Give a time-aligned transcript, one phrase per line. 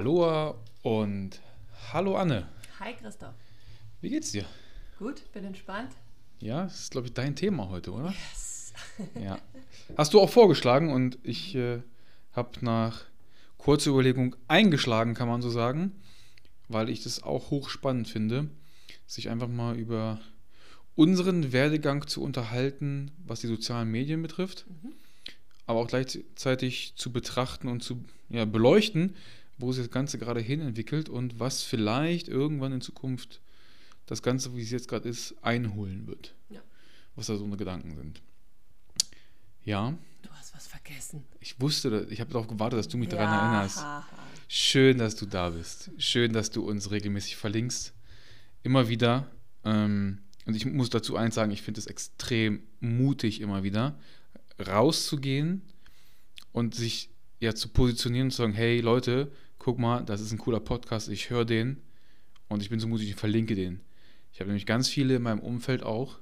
[0.00, 1.42] Aloha und
[1.92, 2.48] hallo Anne.
[2.78, 3.34] Hi Christoph.
[4.00, 4.46] Wie geht's dir?
[4.98, 5.92] Gut, bin entspannt.
[6.40, 8.06] Ja, das ist, glaube ich, dein Thema heute, oder?
[8.30, 8.72] Yes.
[9.22, 9.38] Ja.
[9.98, 11.82] Hast du auch vorgeschlagen und ich äh,
[12.32, 13.02] habe nach
[13.58, 15.92] kurzer Überlegung eingeschlagen, kann man so sagen,
[16.68, 18.48] weil ich das auch hochspannend finde,
[19.06, 20.18] sich einfach mal über
[20.94, 24.92] unseren Werdegang zu unterhalten, was die sozialen Medien betrifft, Mhm.
[25.66, 29.14] aber auch gleichzeitig zu betrachten und zu ja, beleuchten,
[29.60, 33.40] wo sich das Ganze gerade hin entwickelt und was vielleicht irgendwann in Zukunft
[34.06, 36.34] das Ganze, wie es jetzt gerade ist, einholen wird.
[36.48, 36.60] Ja.
[37.16, 38.22] Was da so eine Gedanken sind.
[39.64, 41.24] Ja, Du hast was vergessen.
[41.40, 43.78] ich wusste, ich habe darauf gewartet, dass du mich daran Ja, erinnerst.
[43.78, 44.06] haha.
[44.48, 45.90] Schön, dass du da bist.
[45.98, 47.92] Schön, dass du uns regelmäßig verlinkst.
[48.62, 49.30] Immer wieder.
[49.64, 53.96] Ähm, und ich muss dazu eins sagen, ich finde es extrem mutig, immer wieder
[54.66, 55.62] rauszugehen
[56.52, 59.30] und sich ja zu positionieren und zu sagen, hey Leute,
[59.60, 61.80] guck mal, das ist ein cooler Podcast, ich höre den
[62.48, 63.80] und ich bin so mutig, ich verlinke den.
[64.32, 66.18] Ich habe nämlich ganz viele in meinem Umfeld auch,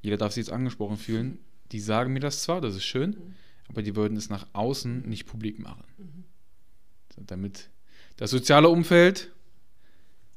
[0.00, 1.38] jeder darf sich jetzt angesprochen fühlen,
[1.72, 3.34] die sagen mir das zwar, das ist schön, Mhm.
[3.68, 5.84] aber die würden es nach außen nicht publik machen.
[5.98, 6.24] Mhm.
[7.14, 7.70] So, damit
[8.16, 9.32] das soziale Umfeld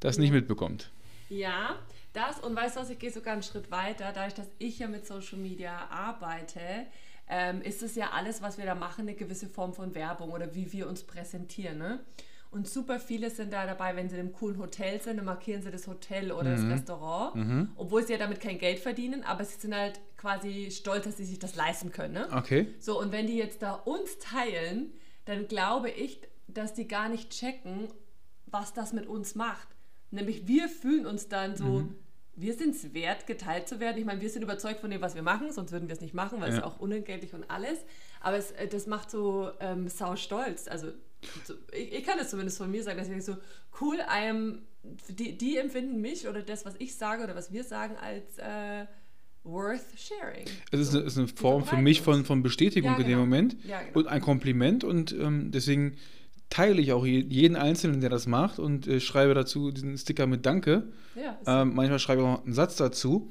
[0.00, 0.90] das nicht mitbekommt.
[1.28, 1.78] Ja,
[2.12, 4.10] das und weißt du was, ich gehe sogar einen Schritt weiter.
[4.12, 6.60] Dadurch, dass ich ja mit Social Media arbeite,
[7.28, 10.52] ähm, ist es ja alles, was wir da machen, eine gewisse Form von Werbung oder
[10.56, 11.78] wie wir uns präsentieren.
[11.78, 12.00] Ne?
[12.50, 15.62] Und super viele sind da dabei, wenn sie in einem coolen Hotel sind, dann markieren
[15.62, 17.68] sie das Hotel oder das Restaurant, Mhm.
[17.76, 21.24] obwohl sie ja damit kein Geld verdienen, aber sie sind halt quasi stolz, dass sie
[21.24, 22.14] sich das leisten können.
[22.14, 22.28] Ne?
[22.36, 22.66] Okay.
[22.80, 24.92] So, und wenn die jetzt da uns teilen,
[25.26, 27.86] dann glaube ich, dass die gar nicht checken,
[28.46, 29.68] was das mit uns macht.
[30.10, 31.84] Nämlich wir fühlen uns dann so,
[32.34, 33.96] wir sind es wert, geteilt zu werden.
[33.98, 36.14] Ich meine, wir sind überzeugt von dem, was wir machen, sonst würden wir es nicht
[36.14, 36.62] machen, weil es Ja.
[36.62, 37.78] ist auch unentgeltlich und alles.
[38.20, 40.66] Aber es, äh, das macht so ähm, sau stolz.
[40.66, 40.94] Also so,
[41.72, 43.36] ich, ich kann es zumindest von mir sagen, dass ich so,
[43.80, 44.62] cool, I am,
[45.08, 48.86] die, die empfinden mich oder das, was ich sage oder was wir sagen, als äh,
[49.44, 50.46] worth sharing.
[50.70, 50.98] Es ist So.
[50.98, 53.20] eine, ist eine Form für mich von, von Bestätigung Ja, in dem genau.
[53.20, 53.98] Moment Ja, genau.
[54.00, 55.96] und ein Kompliment und ähm, deswegen
[56.50, 60.26] teile ich auch je- jeden Einzelnen, der das macht und äh, schreibe dazu diesen Sticker
[60.26, 60.92] mit Danke.
[61.14, 63.30] Ja, Ähm, manchmal schreibe ich auch einen Satz dazu.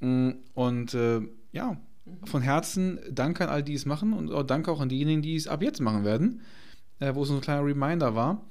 [0.00, 1.20] Mm, Und äh,
[1.52, 2.26] ja, Mhm.
[2.26, 5.36] von Herzen danke an all die es machen und auch danke auch an diejenigen, die
[5.36, 6.42] es ab jetzt machen werden,
[7.04, 8.44] äh, wo es so ein kleiner Reminder war.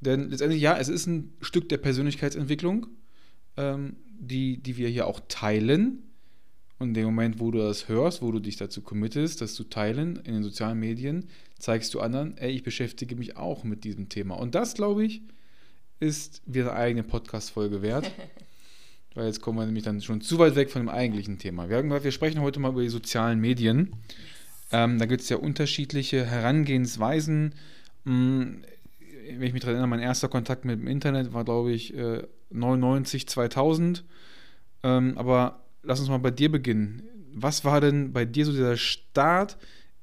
[0.00, 2.86] Denn letztendlich, ja, es ist ein Stück der Persönlichkeitsentwicklung,
[3.56, 6.04] ähm, die, die wir hier auch teilen.
[6.78, 9.64] Und in dem Moment, wo du das hörst, wo du dich dazu committest, das zu
[9.64, 11.28] teilen in den sozialen Medien,
[11.58, 14.36] zeigst du anderen, ey, ich beschäftige mich auch mit diesem Thema.
[14.36, 15.22] Und das, glaube ich,
[15.98, 18.10] ist wieder eine eigene Podcast-Folge wert.
[19.14, 21.68] Weil jetzt kommen wir nämlich dann schon zu weit weg von dem eigentlichen Thema.
[21.68, 23.96] Wir haben gesagt, wir sprechen heute mal über die sozialen Medien.
[24.70, 27.54] Ähm, da gibt es ja unterschiedliche Herangehensweisen.
[28.08, 32.26] Wenn ich mich daran erinnere, mein erster Kontakt mit dem Internet war, glaube ich, äh,
[32.50, 34.04] 99, 2000.
[34.82, 37.02] Ähm, aber lass uns mal bei dir beginnen.
[37.34, 39.58] Was war denn bei dir so dieser Start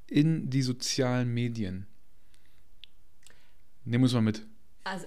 [0.07, 1.87] in die sozialen Medien?
[3.83, 4.45] Nimm uns mal mit.
[4.83, 5.05] Also,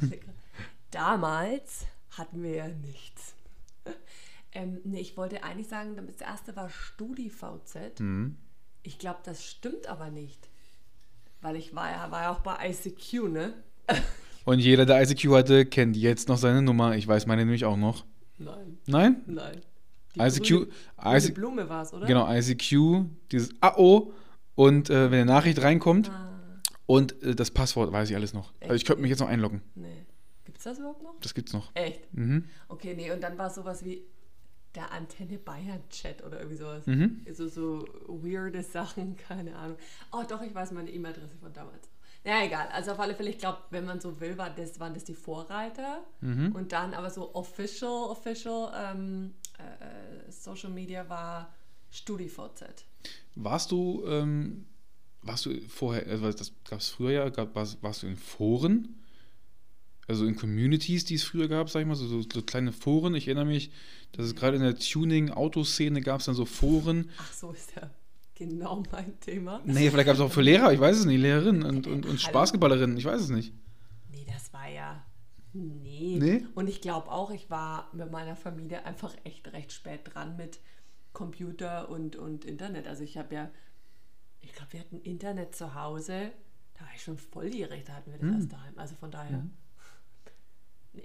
[0.90, 3.34] damals hatten wir ja nichts.
[4.50, 8.00] Ähm, nee, ich wollte eigentlich sagen, das erste war StudiVZ.
[8.00, 8.38] Mhm.
[8.82, 10.48] Ich glaube, das stimmt aber nicht.
[11.40, 13.52] Weil ich war ja, war ja auch bei ICQ, ne?
[14.44, 16.96] Und jeder, der ICQ hatte, kennt jetzt noch seine Nummer.
[16.96, 18.04] Ich weiß meine nämlich auch noch.
[18.38, 19.22] Nein, Nein?
[19.26, 19.60] nein.
[20.14, 20.48] Die ICQ,
[20.96, 22.06] grüne, IC, Blume war es, oder?
[22.06, 24.12] genau, ICQ, dieses AO
[24.54, 26.30] und äh, wenn eine Nachricht reinkommt Ah,
[26.86, 28.52] und äh, das Passwort weiß ich alles noch.
[28.62, 29.62] Also ich könnte mich jetzt noch einloggen.
[29.74, 30.06] nee.
[30.44, 31.14] Gibt's das überhaupt noch?
[31.20, 31.70] Das gibt's noch.
[31.74, 32.12] Echt?
[32.14, 32.44] Mhm.
[32.68, 34.02] Okay, nee, und dann war sowas wie
[34.78, 36.86] der Antenne Bayern Chat oder irgendwie sowas.
[36.86, 37.26] Mhm.
[37.32, 39.76] So, so weirde Sachen, keine Ahnung.
[40.12, 41.90] Oh, doch, ich weiß meine E-Mail-Adresse von damals.
[42.24, 42.68] Ja, egal.
[42.72, 45.14] Also auf alle Fälle, ich glaube, wenn man so will, war das, waren das die
[45.14, 46.04] Vorreiter.
[46.20, 46.52] Mhm.
[46.52, 51.52] Und dann aber so official, official ähm, äh, Social Media war
[51.90, 52.84] StudiVZ.
[53.34, 54.66] Warst du, ähm,
[55.22, 58.94] warst du vorher, also das gab es früher ja, gab, warst, warst du in Foren?
[60.08, 63.14] Also in Communities, die es früher gab, sag ich mal, so, so, so kleine Foren.
[63.14, 63.70] Ich erinnere mich,
[64.12, 67.10] dass es gerade in der Tuning-Autoszene gab es dann so Foren.
[67.18, 67.90] Ach, so ist ja
[68.34, 69.60] genau mein Thema.
[69.66, 72.22] Nee, vielleicht gab es auch für Lehrer, ich weiß es nicht, Lehrerinnen und, und, und
[72.22, 72.32] Hallo?
[72.32, 73.52] Basketballerinnen, ich weiß es nicht.
[74.10, 75.04] Nee, das war ja.
[75.52, 76.16] Nee.
[76.18, 76.46] Nee?
[76.54, 80.60] Und ich glaube auch, ich war mit meiner Familie einfach echt recht spät dran mit
[81.12, 82.86] Computer und, und Internet.
[82.86, 83.50] Also ich habe ja,
[84.40, 86.30] ich glaube, wir hatten Internet zu Hause.
[86.74, 88.36] Da war ich schon volljährig, da hatten wir das Hm.
[88.36, 88.74] erst daheim.
[88.78, 89.44] Also von daher.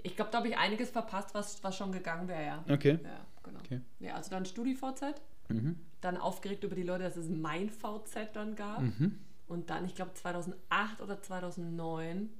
[0.02, 2.64] Ich glaube, da habe ich einiges verpasst, was, was schon gegangen wäre, ja.
[2.68, 2.98] Okay.
[3.02, 3.58] Ja, genau.
[3.60, 3.80] Okay.
[4.00, 5.76] Ja, also dann StudiVZ, Mhm.
[6.00, 8.80] dann aufgeregt über die Leute, dass es mein VZ dann gab.
[8.80, 9.18] Mhm.
[9.46, 12.30] Und dann, ich glaube 2008 oder 2009,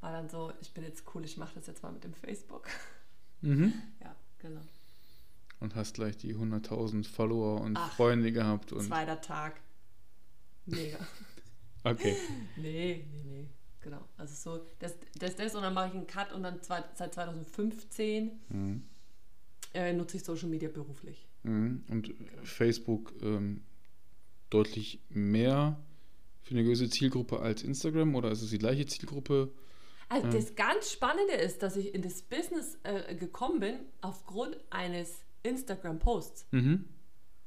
[0.00, 2.68] war dann so, ich bin jetzt cool, ich mache das jetzt mal mit dem Facebook.
[3.40, 3.72] Mhm.
[4.02, 4.60] Ja, genau.
[5.60, 8.72] Und hast gleich die 100.000 Follower und Ach, Freunde gehabt.
[8.72, 9.60] Und, Zweiter Tag.
[10.66, 10.98] Mega.
[11.84, 12.16] okay.
[12.56, 13.48] nee, nee, nee.
[13.82, 14.08] Genau.
[14.16, 17.14] Also so, das, das, das und dann mache ich einen Cut und dann zwei, seit
[17.14, 18.84] 2015 Mhm.
[19.74, 21.26] äh, nutze ich Social Media beruflich.
[21.42, 21.84] Mhm.
[21.90, 22.14] Und
[22.44, 23.62] Facebook ähm,
[24.50, 25.78] deutlich mehr
[26.42, 29.50] für eine gewisse Zielgruppe als Instagram oder ist es die gleiche Zielgruppe?
[30.08, 35.24] Also das ganz Spannende ist, dass ich in das Business äh, gekommen bin aufgrund eines
[35.42, 36.46] Instagram-Posts.
[36.50, 36.84] Mhm.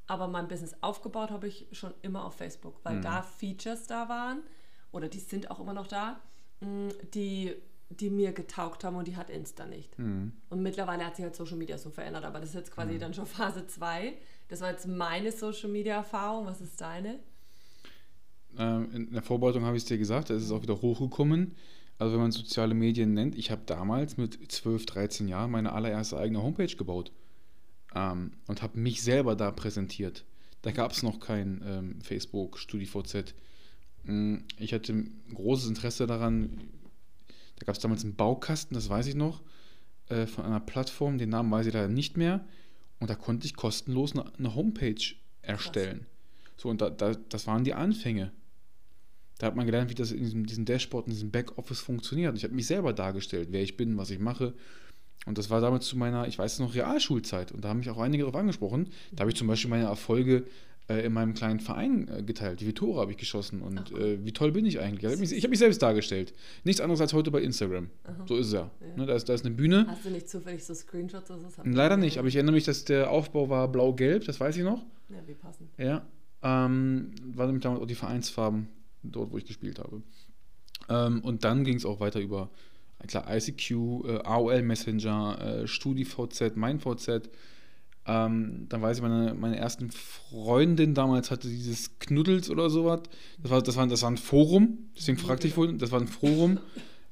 [0.08, 4.42] Aber mein Business aufgebaut habe ich schon immer auf Facebook, weil da Features da waren
[4.96, 6.22] oder die sind auch immer noch da,
[6.62, 7.54] mh, die,
[7.90, 10.00] die mir getaugt haben und die hat Insta nicht.
[10.00, 10.32] Mhm.
[10.50, 13.14] Und mittlerweile hat sich halt Social Media so verändert, aber das ist jetzt quasi dann
[13.14, 14.14] schon Phase 2.
[14.48, 16.46] Das war jetzt meine Social Media Erfahrung.
[16.46, 17.20] Was ist deine?
[18.58, 21.56] Ähm, in der Vorbereitung habe ich es dir gesagt, es ist auch wieder hochgekommen.
[21.98, 26.18] Also wenn man soziale Medien nennt, ich habe damals mit 12, 13 Jahren meine allererste
[26.18, 27.12] eigene Homepage gebaut
[27.94, 30.24] ähm, und habe mich selber da präsentiert.
[30.62, 33.36] Da gab es noch kein ähm, Facebook, StudiVZ.
[34.06, 36.62] Mm, Ich hatte ein großes Interesse daran.
[37.58, 39.42] Da gab es damals einen Baukasten, das weiß ich noch,
[40.10, 42.46] äh, von einer Plattform, den Namen weiß ich leider nicht mehr.
[43.00, 46.06] Und da konnte ich kostenlos eine, Homepage erstellen.
[46.58, 48.32] So, und da, da, das waren die Anfänge.
[49.38, 52.38] Da hat man gelernt, wie das in diesem, diesem Dashboard, in diesem Backoffice funktioniert.
[52.38, 54.54] Ich habe mich selber dargestellt, wer ich bin, was ich mache.
[55.26, 57.52] Und das war damals zu meiner, ich weiß es noch, Realschulzeit.
[57.52, 58.90] Und da haben mich auch einige darauf angesprochen.
[59.12, 60.46] Da habe ich zum Beispiel meine Erfolge
[60.88, 62.62] in meinem kleinen Verein äh, geteilt.
[62.62, 65.04] Wie viele Tore habe ich geschossen und äh, wie toll bin ich eigentlich.
[65.04, 66.34] Ich habe mich, ich hab mich selbst dargestellt.
[66.64, 67.90] Nichts anderes als heute bei Instagram.
[68.28, 68.70] So ist es ja.
[68.82, 68.98] Ja.
[68.98, 69.88] Ne, da, ist, da ist eine Bühne.
[69.88, 71.62] Hast du nicht zufällig so Screenshots oder so?
[71.64, 74.86] Leider nicht, aber ich erinnere mich, dass der Aufbau war blau-gelb, das weiß ich noch.
[75.10, 75.70] Ja, wie passend.
[75.78, 76.06] Ja,
[76.44, 78.68] ähm, war nämlich damals auch die Vereinsfarben
[79.02, 80.04] dort, wo ich gespielt habe.
[80.90, 82.52] Ähm, und dann ging es auch weiter über,
[83.00, 87.30] äh, klar, ICQ, äh, AOL Messenger, äh, StudiVZ, MeinVZ.
[88.08, 93.02] Ähm, dann weiß ich, meine, meine ersten Freundin damals hatte dieses Knuddels oder sowas.
[93.42, 96.08] Das war, das war, das war ein Forum, deswegen fragte ich vorhin, das war ein
[96.08, 96.60] Forum.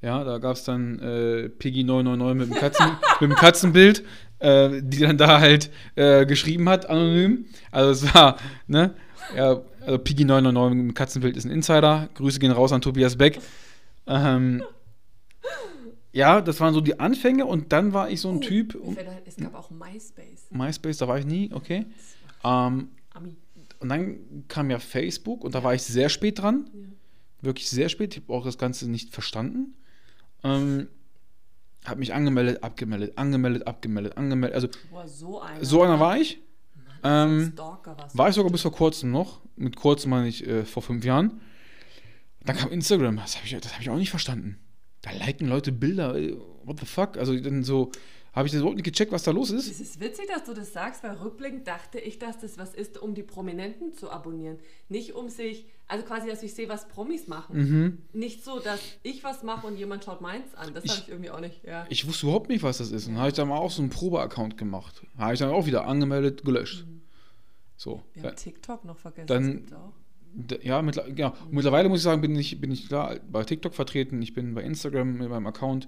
[0.04, 2.86] Ja, da gab es dann äh, Piggy 999 mit dem, Katzen,
[3.22, 4.04] mit dem Katzenbild,
[4.40, 7.46] äh, die dann da halt äh, geschrieben hat, anonym.
[7.72, 8.38] Also es war,
[8.68, 8.94] ne?
[9.36, 12.10] Ja, also Piggy 999 mit dem Katzenbild ist ein Insider.
[12.16, 13.40] Grüße gehen raus an Tobias Beck.
[14.06, 14.62] Ähm,
[16.14, 18.76] ja, das waren so die Anfänge und dann war ich so ein Oh, Typ.
[18.76, 20.48] ein, Es gab auch MySpace.
[20.52, 21.86] MySpace, da war ich nie, okay.
[22.44, 23.36] Ähm, Ami.
[23.80, 26.70] und dann kam ja Facebook und da war ich sehr spät dran.
[26.74, 26.80] Ja.
[27.42, 28.16] Wirklich sehr spät.
[28.16, 29.74] Ich habe auch das Ganze nicht verstanden.
[30.46, 30.88] Ähm,
[31.84, 34.56] habe mich angemeldet, abgemeldet, angemeldet, abgemeldet, angemeldet.
[34.56, 35.66] Also Boah, so einer.
[35.66, 36.40] so einer war ich.
[37.02, 37.54] Mann, ähm.
[38.14, 39.42] War ich sogar bis vor kurzem noch.
[39.58, 41.42] Mit kurzem meine ich äh, vor fünf Jahren.
[42.46, 43.18] Dann kam Instagram.
[43.18, 44.58] Das habe ich, das hab ich auch nicht verstanden.
[45.04, 46.16] Da liken Leute Bilder.
[46.16, 47.18] äh, What the fuck?
[47.18, 47.92] Also dann so,
[48.32, 49.70] habe ich das überhaupt nicht gecheckt, was da los ist?
[49.70, 52.98] Es ist witzig, dass du das sagst, weil rückblickend dachte ich, dass das was ist,
[52.98, 54.58] um die Prominenten zu abonnieren.
[54.90, 57.58] Nicht um sich, also quasi, dass ich sehe, was Promis machen.
[57.58, 57.98] Mhm.
[58.14, 60.74] Nicht so, dass ich was mache und jemand schaut meins an.
[60.74, 61.64] Das habe ich irgendwie auch nicht.
[61.64, 61.86] Ja.
[61.90, 63.08] Ich wusste überhaupt nicht, was das ist.
[63.08, 65.04] Und habe ich dann mal auch so einen Probe-Account gemacht.
[65.18, 66.86] Habe ich dann auch wieder angemeldet, gelöscht.
[67.76, 68.02] So.
[68.14, 69.28] Wir haben TikTok noch vergessen.
[69.28, 69.66] dann-
[70.62, 74.22] Ja, mittler ja, mittlerweile muss ich sagen, bin ich, bin ich klar bei TikTok vertreten.
[74.22, 75.88] Ich bin bei Instagram mit meinem Account,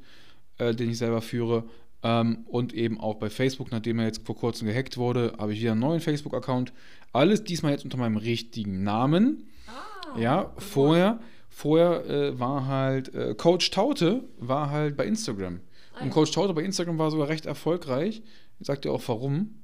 [0.58, 1.64] äh, den ich selber führe.
[2.04, 5.62] Ähm, und eben auch bei Facebook, nachdem er jetzt vor kurzem gehackt wurde, habe ich
[5.62, 6.74] wieder einen neuen Facebook-Account.
[7.14, 9.48] Alles diesmal jetzt unter meinem richtigen Namen.
[9.68, 15.62] Ah, Ja, vorher, vorher äh, war halt äh, Coach Taute war halt bei Instagram.
[15.96, 16.12] Ah, Und.
[16.12, 18.22] Coach Taute bei Instagram war sogar recht erfolgreich.
[18.60, 19.56] Ich sag dir auch warum.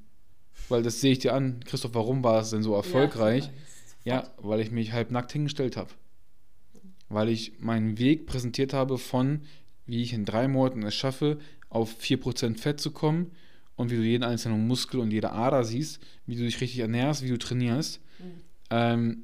[0.70, 1.60] Weil das sehe ich dir an.
[1.66, 3.46] Christoph, warum war es denn so erfolgreich?
[3.46, 3.52] Ja,
[4.04, 5.90] Ja, weil ich mich halb nackt hingestellt habe.
[7.10, 9.42] Weil ich meinen Weg präsentiert habe von,
[9.86, 11.40] wie ich in drei Monaten es schaffe,
[11.70, 13.32] auf 4% Fett zu kommen
[13.76, 17.24] und wie du jeden einzelnen Muskel und jede Ader siehst, wie du dich richtig ernährst,
[17.24, 18.02] wie du trainierst.
[18.20, 18.24] Mhm.
[18.70, 19.24] Ähm,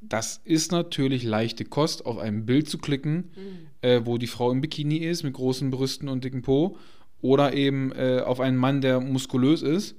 [0.00, 3.66] das ist natürlich leichte Kost, auf ein Bild zu klicken, Mhm.
[3.82, 6.78] äh, wo die Frau im Bikini ist, mit großen Brüsten und dicken Po,
[7.20, 9.94] oder eben äh, auf einen Mann, der muskulös ist.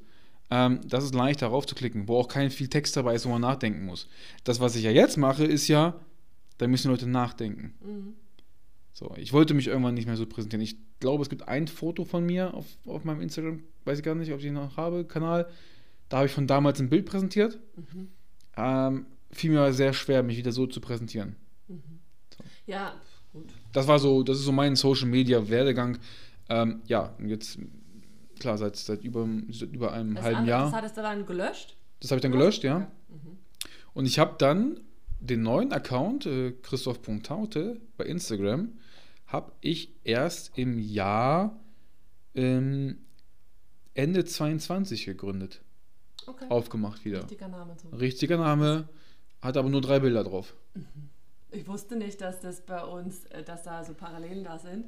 [0.52, 3.30] Ähm, das ist leicht, darauf zu klicken, wo auch kein viel Text dabei ist, wo
[3.30, 4.08] man nachdenken muss.
[4.44, 6.00] Das, was ich ja jetzt mache, ist ja,
[6.58, 7.74] da müssen Leute nachdenken.
[7.84, 8.14] Mhm.
[8.94, 10.62] So, ich wollte mich irgendwann nicht mehr so präsentieren.
[10.62, 14.14] Ich glaube, es gibt ein Foto von mir auf, auf meinem Instagram, weiß ich gar
[14.14, 15.48] nicht, ob ich ihn noch habe, Kanal.
[16.10, 17.58] Da habe ich von damals ein Bild präsentiert.
[17.78, 18.10] Mhm.
[18.58, 21.38] Ähm, fiel mir sehr schwer, mich wieder so zu präsentieren.
[22.66, 22.94] Ja,
[23.32, 23.46] gut.
[23.72, 25.98] Das war so, das ist so mein Social Media Werdegang.
[26.50, 27.58] Ähm, ja, und jetzt,
[28.42, 30.66] klar, seit, seit, über, seit über einem Das halben andere, Jahr.
[30.66, 31.78] Das hattest du dann gelöscht?
[32.02, 32.80] Das habe ich dann gelöscht, ja.
[32.80, 33.38] Mhm.
[33.94, 34.82] Und ich habe dann
[35.20, 38.74] den neuen Account, äh, Christoph.taute, bei Instagram,
[39.28, 41.60] habe ich erst im Jahr
[42.36, 42.98] ähm,
[43.94, 45.62] Ende 22 gegründet.
[46.26, 46.46] Okay.
[46.50, 47.24] Aufgemacht wieder.
[47.24, 47.76] Richtiger Name.
[47.78, 47.96] So.
[47.96, 48.90] Richtiger Name,
[49.42, 50.56] hat aber nur drei Bilder drauf.
[51.52, 54.86] Ich wusste nicht, dass das bei uns, äh, dass da so Parallelen da sind.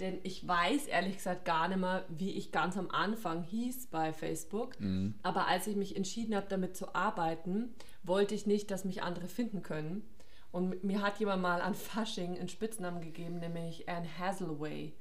[0.00, 4.12] Denn ich weiß ehrlich gesagt gar nicht mehr, wie ich ganz am Anfang hieß bei
[4.12, 4.78] Facebook.
[4.78, 5.14] Mhm.
[5.22, 9.26] Aber als ich mich entschieden habe, damit zu arbeiten, wollte ich nicht, dass mich andere
[9.28, 10.06] finden können.
[10.52, 14.92] Und mir hat jemand mal an Fasching einen Spitznamen gegeben, nämlich Anne Hathaway.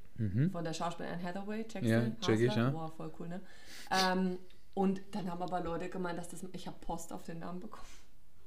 [0.53, 1.63] Von der Schauspielerin Anne Hathaway.
[1.67, 1.89] Checkst Mhm.
[1.89, 2.19] Ja, du?
[2.21, 2.73] check ich, ja.
[2.73, 3.41] Wow, voll cool, ne?
[3.91, 4.37] Ähm,
[4.73, 7.87] und dann haben aber Leute gemeint, dass das, ich habe Post auf den Namen bekommen.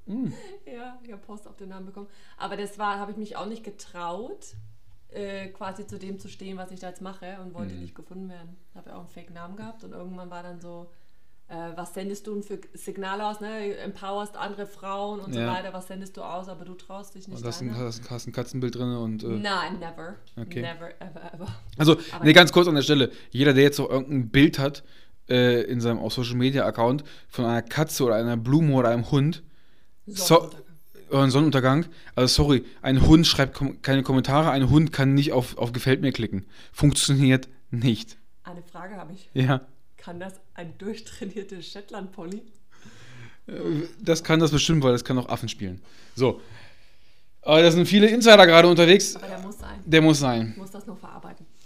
[0.07, 0.33] Mhm.
[0.67, 2.09] Ja, ich habe Post auf den Namen bekommen.
[2.39, 4.55] Aber das war, habe ich mich auch nicht getraut,
[5.11, 7.81] äh, quasi zu dem zu stehen, was ich da jetzt mache und wollte Mhm.
[7.81, 8.57] nicht gefunden werden.
[8.75, 10.91] Habe ja auch einen Fake-Namen gehabt und irgendwann war dann so,
[11.49, 13.75] äh, was sendest du denn für Signale aus, ne?
[13.79, 15.51] Empowerst andere Frauen und so Ja.
[15.55, 17.39] weiter, was sendest du aus, aber du traust dich nicht.
[17.39, 19.25] Und hast ein, hast, hast ein Katzenbild drin und.
[19.25, 20.17] Äh, Nein, never.
[20.37, 20.61] Okay.
[20.61, 21.49] Never, ever, ever.
[21.79, 23.11] Also, Aber- nee, ganz kurz an der Stelle.
[23.31, 24.85] Jeder, der jetzt noch irgendein Bild hat
[25.31, 29.43] äh, in seinem Social Media Account von einer Katze oder einer Blume oder einem Hund
[30.07, 30.51] so,
[31.09, 31.11] Sonnenuntergang.
[31.11, 35.33] oder einem Sonnenuntergang, also sorry, ein Hund schreibt kom keine Kommentare, ein Hund kann nicht
[35.33, 36.47] auf, auf Gefällt mir klicken.
[36.73, 38.17] Funktioniert nicht.
[38.45, 39.29] Eine Frage habe ich.
[39.35, 39.61] Ja.
[39.97, 42.43] Kann das ein durchtrainiertes Shetland-Pony?
[44.01, 45.81] Das kann das bestimmt, weil das kann auch Affen spielen.
[46.15, 46.41] So.
[47.43, 49.17] Aber da sind viele Insider gerade unterwegs.
[49.17, 49.81] Aber der muss sein.
[49.85, 50.51] Der muss sein.
[50.51, 51.18] Ich muss das nur verarbeiten.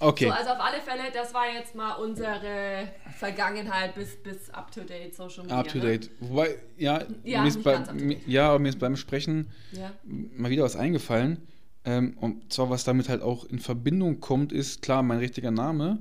[0.02, 0.26] Okay.
[0.26, 4.80] So, also auf alle Fälle, das war jetzt mal unsere Vergangenheit bis, bis up to
[4.82, 5.58] date Social Media.
[5.60, 6.10] Up to date.
[6.20, 8.26] Wobei, ja, Ja, mir ist bei, ganz up to mi- date.
[8.28, 9.80] ja, aber mir ist beim Sprechen Ne?
[9.80, 9.92] Ja.
[10.36, 11.38] mal wieder was eingefallen.
[11.84, 15.98] Ähm, und zwar, was damit halt auch in Verbindung kommt, ist klar mein richtiger Name.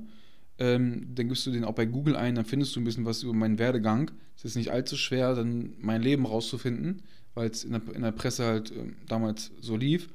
[0.58, 3.22] Ähm, dann gibst du den auch bei Google ein, dann findest du ein bisschen was
[3.22, 4.10] über meinen Werdegang.
[4.36, 7.02] Es ist nicht allzu schwer, dann mein Leben rauszufinden,
[7.34, 10.08] weil es in der, in der Presse halt ähm, damals so lief.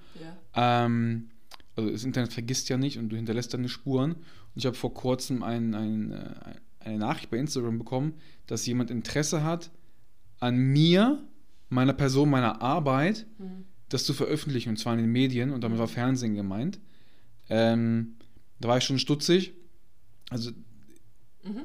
[0.56, 0.86] ja.
[0.86, 1.30] Ähm,
[1.78, 4.14] also das Internet vergisst ja nicht und du hinterlässt deine Spuren.
[4.14, 6.34] Und ich habe vor kurzem ein, ein, äh,
[6.80, 8.14] eine Nachricht bei Instagram bekommen,
[8.48, 9.72] dass jemand Interesse hat,
[10.40, 11.24] an mir,
[11.70, 13.66] meiner Person, meiner Arbeit, Mhm.
[13.90, 16.80] das zu veröffentlichen, und zwar in den Medien, und damit war Fernsehen gemeint.
[17.50, 18.16] Ähm,
[18.60, 19.54] da war ich schon stutzig.
[20.30, 20.52] Also,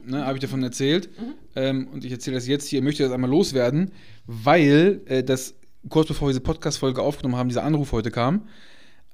[0.06, 1.08] ne, habe ich davon erzählt.
[1.56, 3.90] Ähm, und ich erzähle das jetzt hier, möchte das einmal loswerden,
[4.26, 5.54] weil äh, das
[5.88, 8.46] kurz bevor wir diese Podcast-Folge aufgenommen haben, dieser Anruf heute kam.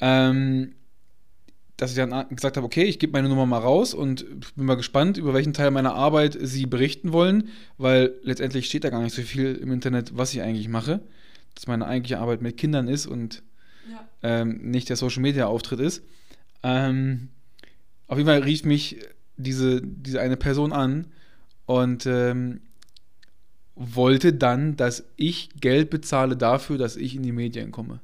[0.00, 0.74] Ähm,
[1.78, 4.74] dass ich dann gesagt habe, okay, ich gebe meine Nummer mal raus und bin mal
[4.74, 9.14] gespannt, über welchen Teil meiner Arbeit Sie berichten wollen, weil letztendlich steht da gar nicht
[9.14, 11.00] so viel im Internet, was ich eigentlich mache.
[11.54, 13.44] Dass meine eigentliche Arbeit mit Kindern ist und
[13.88, 14.08] ja.
[14.22, 16.02] ähm, nicht der Social Media Auftritt ist.
[16.64, 17.28] Ähm,
[18.08, 18.98] auf jeden Fall rief mich
[19.36, 21.06] diese, diese eine Person an
[21.64, 22.60] und ähm,
[23.76, 28.00] wollte dann, dass ich Geld bezahle dafür, dass ich in die Medien komme.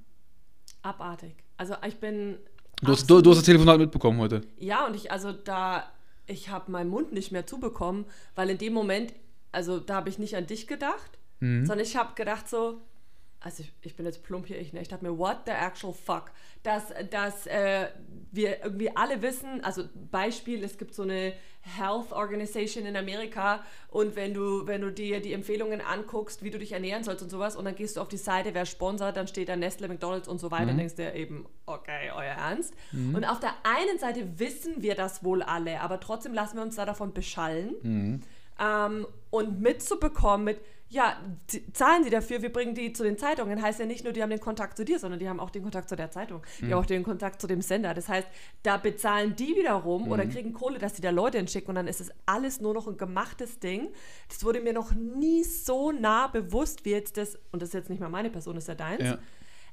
[0.83, 1.35] Abartig.
[1.57, 2.37] Also ich bin.
[2.85, 4.43] Du hast, du, du hast das Telefonat mitbekommen heute.
[4.59, 5.85] Ja, und ich, also da,
[6.27, 9.13] ich habe meinen Mund nicht mehr zubekommen, weil in dem Moment,
[9.53, 11.67] also da habe ich nicht an dich gedacht, Mhm.
[11.67, 12.81] sondern ich habe gedacht so,
[13.45, 15.93] also ich, ich bin jetzt plump hier, ich, ne, ich dachte mir, what the actual
[15.93, 16.31] fuck?
[16.63, 17.89] Dass, dass äh,
[18.33, 24.17] wir irgendwie alle wissen, also Beispiel, es gibt so eine Health Organization in Amerika und
[24.17, 27.55] wenn du, wenn du dir die Empfehlungen anguckst, wie du dich ernähren sollst und sowas
[27.55, 30.39] und dann gehst du auf die Seite, wer sponsert, dann steht da Nestle, McDonalds und
[30.39, 30.79] so weiter, Mhm.
[30.79, 32.73] denkst du eben, okay, euer Ernst.
[32.93, 36.77] Und auf der einen Seite wissen wir das wohl alle, aber trotzdem lassen wir uns
[36.77, 38.23] da davon beschallen Mhm.
[38.59, 41.17] ähm, und mitzubekommen mit, ja,
[41.73, 44.31] zahlen sie dafür, wir bringen die zu den Zeitungen, heißt ja nicht nur, die haben
[44.31, 46.81] den Kontakt zu dir, sondern die haben auch den Kontakt zu der Zeitung, die haben
[46.81, 47.95] auch den Kontakt zu dem Sender.
[47.95, 48.29] Das heißt,
[48.63, 52.01] da bezahlen die wiederum oder kriegen Kohle, dass die da Leute hinschicken und dann ist
[52.01, 53.89] es alles nur noch ein gemachtes Ding.
[54.29, 57.91] Das wurde mir noch nie so nah bewusst wie jetzt das, und das ist jetzt
[57.91, 59.03] nicht mal meine Person, das ist ja deins.
[59.03, 59.19] Ja.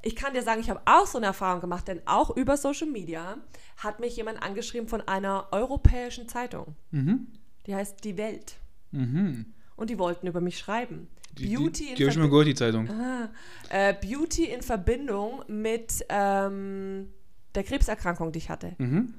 [0.04, 2.88] Ich kann dir sagen, ich habe auch so eine Erfahrung gemacht, denn auch über Social
[2.88, 3.38] Media
[3.78, 6.76] hat mich jemand angeschrieben von einer europäischen Zeitung.
[6.90, 7.28] Mhm.
[7.68, 8.56] Die heißt Die Welt.
[8.92, 9.54] Mhm.
[9.82, 11.08] Und die wollten über mich schreiben.
[11.40, 12.88] Die, Beauty, die, in die habe ich mal gehört, die Zeitung.
[12.88, 13.30] ah,
[13.70, 17.12] äh, Beauty in Verbindung mit ähm,
[17.56, 18.76] der Krebserkrankung, die ich hatte.
[18.78, 19.16] Mhm.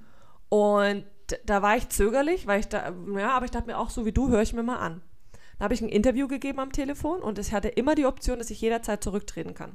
[0.48, 1.04] Und
[1.46, 4.12] da war ich zögerlich, weil ich da, ja, aber ich dachte mir auch so wie
[4.12, 5.02] du, höre ich mir mal an.
[5.58, 8.50] Da habe ich ein Interview gegeben am Telefon und es hatte immer die Option, dass
[8.50, 9.74] ich jederzeit zurücktreten kann.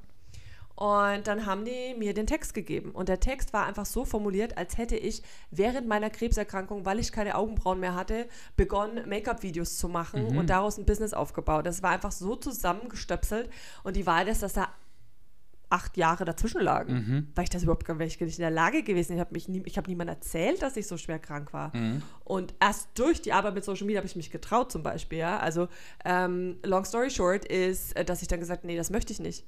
[0.78, 2.92] Und dann haben die mir den Text gegeben.
[2.92, 7.12] Und der Text war einfach so formuliert, als hätte ich während meiner Krebserkrankung, weil ich
[7.12, 11.66] keine Augenbrauen mehr hatte, begonnen, Make-up-Videos zu machen und daraus ein Business aufgebaut.
[11.66, 13.50] Das war einfach so zusammengestöpselt.
[13.84, 14.70] Und die Wahl ist, dass da
[15.70, 17.28] acht Jahre dazwischen lagen, Mhm.
[17.34, 19.14] weil ich das überhaupt gar nicht in der Lage gewesen.
[19.14, 21.76] Ich habe mich nie, ich habe niemand erzählt, dass ich so schwer krank war.
[21.76, 22.04] Mhm.
[22.24, 25.18] Und erst durch die Arbeit mit Social Media habe ich mich getraut, zum Beispiel.
[25.18, 25.40] Ja?
[25.40, 25.70] Also
[26.06, 29.44] ähm, long story short ist, äh, dass ich dann gesagt, nee, das möchte ich nicht.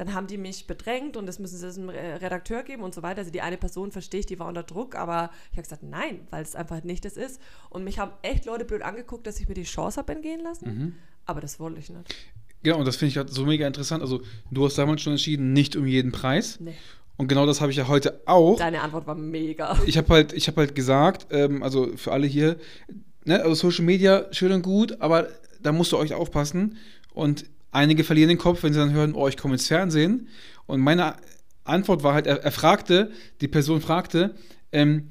[0.00, 3.18] Dann haben die mich bedrängt und das müssen sie einem Redakteur geben und so weiter.
[3.18, 6.26] Also die eine Person verstehe ich, die war unter Druck, aber ich habe gesagt, nein,
[6.30, 7.38] weil es einfach nicht das ist.
[7.68, 10.64] Und mich haben echt Leute blöd angeguckt, dass ich mir die Chance habe entgehen lassen.
[10.64, 10.94] Mhm.
[11.26, 12.14] Aber das wollte ich nicht.
[12.62, 14.00] Genau, und das finde ich halt so mega interessant.
[14.00, 16.58] Also, du hast damals schon entschieden, nicht um jeden Preis.
[16.60, 16.72] Nee.
[17.18, 18.56] Und genau das habe ich ja heute auch.
[18.56, 19.78] Deine Antwort war mega.
[19.84, 22.56] Ich habe halt, ich hab halt gesagt, ähm, also für alle hier,
[23.26, 25.28] ne, also Social Media schön und gut, aber
[25.60, 26.78] da musst du euch aufpassen.
[27.12, 30.28] Und einige verlieren den Kopf, wenn sie dann hören, oh, ich komme ins Fernsehen.
[30.66, 31.16] Und meine
[31.64, 33.10] Antwort war halt, er, er fragte,
[33.40, 34.34] die Person fragte,
[34.72, 35.08] ähm,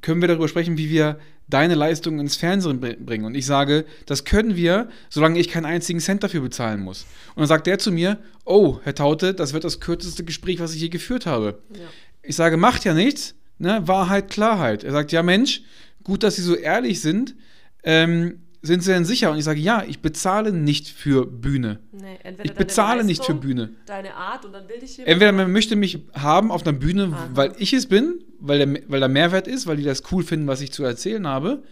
[0.00, 3.24] können wir darüber sprechen, wie wir deine Leistung ins Fernsehen bringen.
[3.24, 7.02] Und ich sage, das können wir, solange ich keinen einzigen Cent dafür bezahlen muss.
[7.34, 10.74] Und dann sagt der zu mir, oh, Herr Taute, das wird das kürzeste Gespräch, was
[10.74, 11.62] ich je geführt habe.
[11.74, 11.80] Ja.
[12.22, 13.82] Ich sage, macht ja nichts, ne?
[13.86, 14.84] Wahrheit, Klarheit.
[14.84, 15.62] Er sagt, ja Mensch,
[16.02, 17.34] gut, dass Sie so ehrlich sind.
[17.82, 19.30] Ähm, sind Sie denn sicher?
[19.30, 21.80] Und ich sage, ja, ich bezahle nicht für Bühne.
[21.92, 23.70] Nee, ich bezahle Leistung, nicht für Bühne.
[23.84, 24.98] Deine Art und dann will ich.
[24.98, 27.28] Entweder man möchte mich haben auf einer Bühne, Aha.
[27.34, 30.46] weil ich es bin, weil der, weil der Mehrwert ist, weil die das cool finden,
[30.46, 31.62] was ich zu erzählen habe.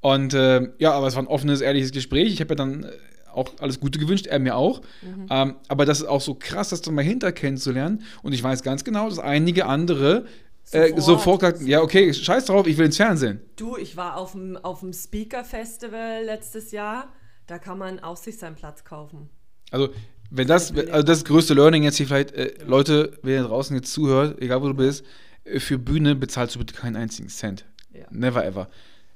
[0.00, 2.32] Und äh, ja, aber es war ein offenes, ehrliches Gespräch.
[2.32, 2.90] Ich habe ja dann äh,
[3.32, 4.82] auch alles Gute gewünscht, er mir auch.
[5.00, 5.26] Mhm.
[5.30, 8.02] Ähm, aber das ist auch so krass, das dann mal hinter kennenzulernen.
[8.22, 10.26] Und ich weiß ganz genau, dass einige andere
[10.64, 10.98] Sofort.
[10.98, 13.40] Äh, sofort gesagt, ja, okay, scheiß drauf, ich will ins Fernsehen.
[13.56, 17.12] Du, ich war auf dem, auf dem Speaker-Festival letztes Jahr,
[17.46, 19.28] da kann man auch sich seinen Platz kaufen.
[19.70, 19.90] Also,
[20.30, 22.54] wenn das, also das größte Learning jetzt hier vielleicht, äh.
[22.64, 25.04] Leute, wer draußen jetzt zuhört, egal wo du bist,
[25.44, 27.64] äh, für Bühne bezahlst du bitte keinen einzigen Cent.
[27.92, 28.06] Ja.
[28.10, 28.68] Never ever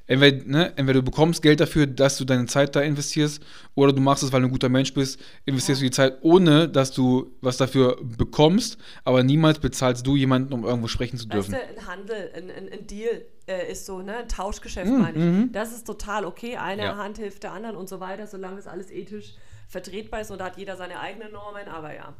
[0.06, 3.42] entweder, ne, entweder du bekommst Geld dafür, dass du deine Zeit da investierst,
[3.74, 5.86] oder du machst es, weil du ein guter Mensch bist, investierst ja.
[5.86, 10.64] du die Zeit, ohne dass du was dafür bekommst, aber niemals bezahlst du jemanden, um
[10.64, 11.52] irgendwo sprechen zu dürfen.
[11.52, 15.00] Weißt du, ein Handel, ein, ein, ein Deal äh, ist so, ne, ein Tauschgeschäft mhm.
[15.00, 15.24] meine ich.
[15.24, 15.52] Mhm.
[15.52, 16.56] Das ist total okay.
[16.56, 16.96] Eine ja.
[16.96, 19.34] Hand hilft der anderen und so weiter, solange es alles ethisch
[19.68, 22.14] vertretbar ist und da hat jeder seine eigenen Normen, aber ja.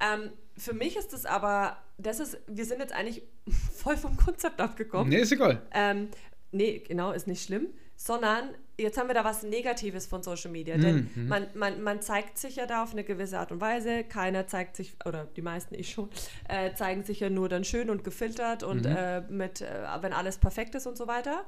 [0.00, 3.22] Ähm, für mich ist es aber, das ist, wir sind jetzt eigentlich
[3.74, 5.08] voll vom Konzept abgekommen.
[5.08, 5.62] Nee, ist egal.
[5.72, 6.08] Ähm,
[6.52, 10.76] nee, genau, ist nicht schlimm, sondern jetzt haben wir da was Negatives von Social Media.
[10.76, 10.82] Mhm.
[10.82, 14.04] Denn man, man, man zeigt sich ja da auf eine gewisse Art und Weise.
[14.04, 16.08] Keiner zeigt sich, oder die meisten ich schon,
[16.48, 18.96] äh, zeigen sich ja nur dann schön und gefiltert und mhm.
[18.96, 21.44] äh, mit, äh, wenn alles perfekt ist und so weiter.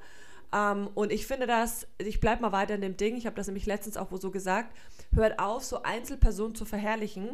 [0.53, 3.47] Ähm, und ich finde das, ich bleibe mal weiter in dem Ding, ich habe das
[3.47, 4.77] nämlich letztens auch wo so gesagt,
[5.15, 7.31] hört auf, so Einzelpersonen zu verherrlichen,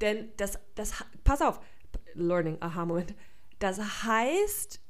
[0.00, 1.60] denn das, das, pass auf,
[2.14, 3.14] Learning, aha-Moment,
[3.60, 4.80] das heißt,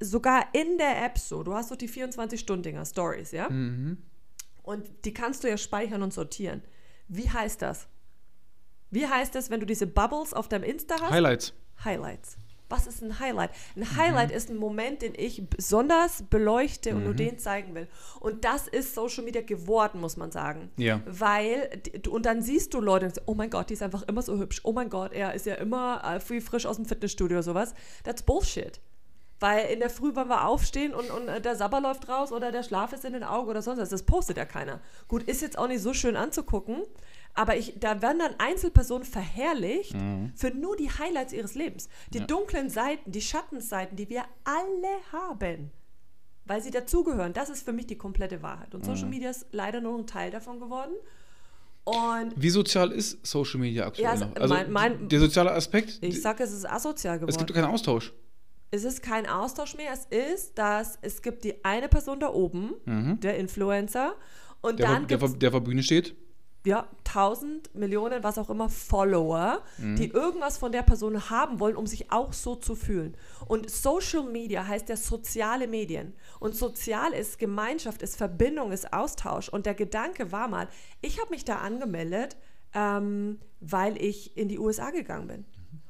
[0.00, 3.48] sogar in der App so, du hast doch die 24-Stunden-Dinger, Stories, ja?
[3.48, 3.98] Mhm.
[4.62, 6.62] Und die kannst du ja speichern und sortieren.
[7.08, 7.86] Wie heißt das?
[8.90, 11.10] Wie heißt das, wenn du diese Bubbles auf deinem Insta hast?
[11.10, 11.52] Highlights.
[11.84, 12.36] Highlights.
[12.68, 13.50] Was ist ein Highlight?
[13.76, 13.96] Ein mhm.
[13.96, 14.36] Highlight mhm.
[14.36, 17.04] ist ein Moment, den ich besonders beleuchte und mhm.
[17.04, 17.86] nur den zeigen will.
[18.18, 20.70] Und das ist Social Media geworden, muss man sagen.
[20.76, 21.00] Ja.
[21.06, 21.80] Weil,
[22.10, 24.60] und dann siehst du Leute oh mein Gott, die ist einfach immer so hübsch.
[24.64, 27.74] Oh mein Gott, er ist ja immer äh, frisch aus dem Fitnessstudio oder sowas.
[28.02, 28.80] That's Bullshit.
[29.38, 32.52] Weil in der Früh wollen wir aufstehen und, und äh, der Sabber läuft raus oder
[32.52, 33.90] der Schlaf ist in den Augen oder sonst was.
[33.90, 34.80] Das postet ja keiner.
[35.08, 36.82] Gut, ist jetzt auch nicht so schön anzugucken,
[37.34, 40.32] aber ich, da werden dann Einzelpersonen verherrlicht mhm.
[40.34, 41.90] für nur die Highlights ihres Lebens.
[42.14, 42.24] Die ja.
[42.24, 45.70] dunklen Seiten, die Schattenseiten, die wir alle haben,
[46.46, 47.34] weil sie dazugehören.
[47.34, 48.74] Das ist für mich die komplette Wahrheit.
[48.74, 49.10] Und Social mhm.
[49.10, 50.94] Media ist leider nur ein Teil davon geworden.
[51.84, 54.34] Und Wie sozial ist Social Media aktuell ja, noch?
[54.34, 55.98] Also mein, mein, der soziale Aspekt?
[56.00, 57.30] Ich sage, es ist asozial geworden.
[57.30, 58.14] Es gibt keinen Austausch
[58.70, 59.92] es ist kein Austausch mehr.
[59.92, 63.20] Es ist, dass es gibt die eine Person da oben, mhm.
[63.20, 64.14] der Influencer,
[64.60, 66.16] und der, dann der, der, der vor Bühne steht.
[66.64, 69.94] Ja, tausend Millionen, was auch immer, Follower, mhm.
[69.94, 73.16] die irgendwas von der Person haben wollen, um sich auch so zu fühlen.
[73.46, 76.14] Und Social Media heißt ja soziale Medien.
[76.40, 79.48] Und sozial ist Gemeinschaft, ist Verbindung, ist Austausch.
[79.48, 80.66] Und der Gedanke war mal,
[81.02, 82.36] ich habe mich da angemeldet,
[82.74, 85.44] ähm, weil ich in die USA gegangen bin.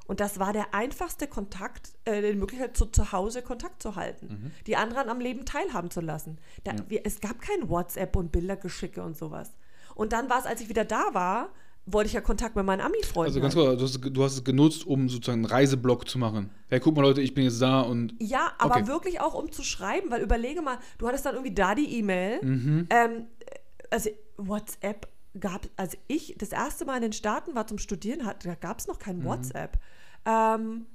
[0.07, 4.27] Und das war der einfachste Kontakt, äh, die Möglichkeit, zu, zu Hause Kontakt zu halten,
[4.29, 4.51] mhm.
[4.67, 6.39] die anderen am Leben teilhaben zu lassen.
[6.65, 6.79] Da, ja.
[6.89, 9.53] wir, es gab kein WhatsApp und Bildergeschicke und sowas.
[9.95, 11.51] Und dann war es, als ich wieder da war,
[11.87, 13.31] wollte ich ja Kontakt mit meinen Ami-Freunden.
[13.31, 16.51] Also ganz kurz, du, hast, du hast es genutzt, um sozusagen einen Reiseblock zu machen.
[16.69, 18.15] Hey, guck mal Leute, ich bin jetzt da und.
[18.19, 18.87] Ja, aber okay.
[18.89, 22.45] wirklich auch um zu schreiben, weil überlege mal, du hattest dann irgendwie da die E-Mail.
[22.45, 22.87] Mhm.
[22.91, 23.27] Ähm,
[23.91, 28.45] also WhatsApp gab, als ich das erste Mal in den Staaten war zum Studieren, hat,
[28.45, 29.25] da gab es noch kein mhm.
[29.25, 29.79] WhatsApp.
[30.27, 30.87] Ähm,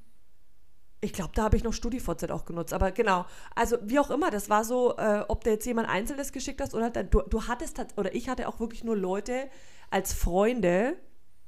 [1.03, 2.73] ich glaube, da habe ich noch StudiVZ auch genutzt.
[2.73, 6.31] Aber genau, also wie auch immer, das war so, äh, ob du jetzt jemand Einzelnes
[6.31, 9.49] geschickt hast oder du, du hattest, oder ich hatte auch wirklich nur Leute
[9.89, 10.95] als Freunde,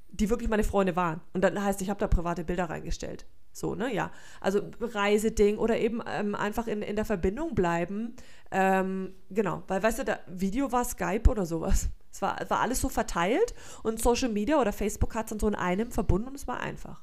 [0.09, 1.21] die wirklich meine Freunde waren.
[1.33, 3.25] Und dann heißt, ich habe da private Bilder reingestellt.
[3.51, 4.11] So, ne, ja.
[4.41, 8.15] Also Reiseding oder eben ähm, einfach in, in der Verbindung bleiben.
[8.49, 11.89] Ähm, genau, weil, weißt du, da Video war Skype oder sowas.
[12.11, 15.39] Es war, es war alles so verteilt und Social Media oder Facebook hat es dann
[15.39, 17.01] so in einem verbunden und es war einfach.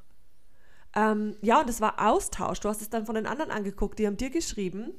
[0.94, 2.60] Ähm, ja, und es war Austausch.
[2.60, 4.92] Du hast es dann von den anderen angeguckt, die haben dir geschrieben.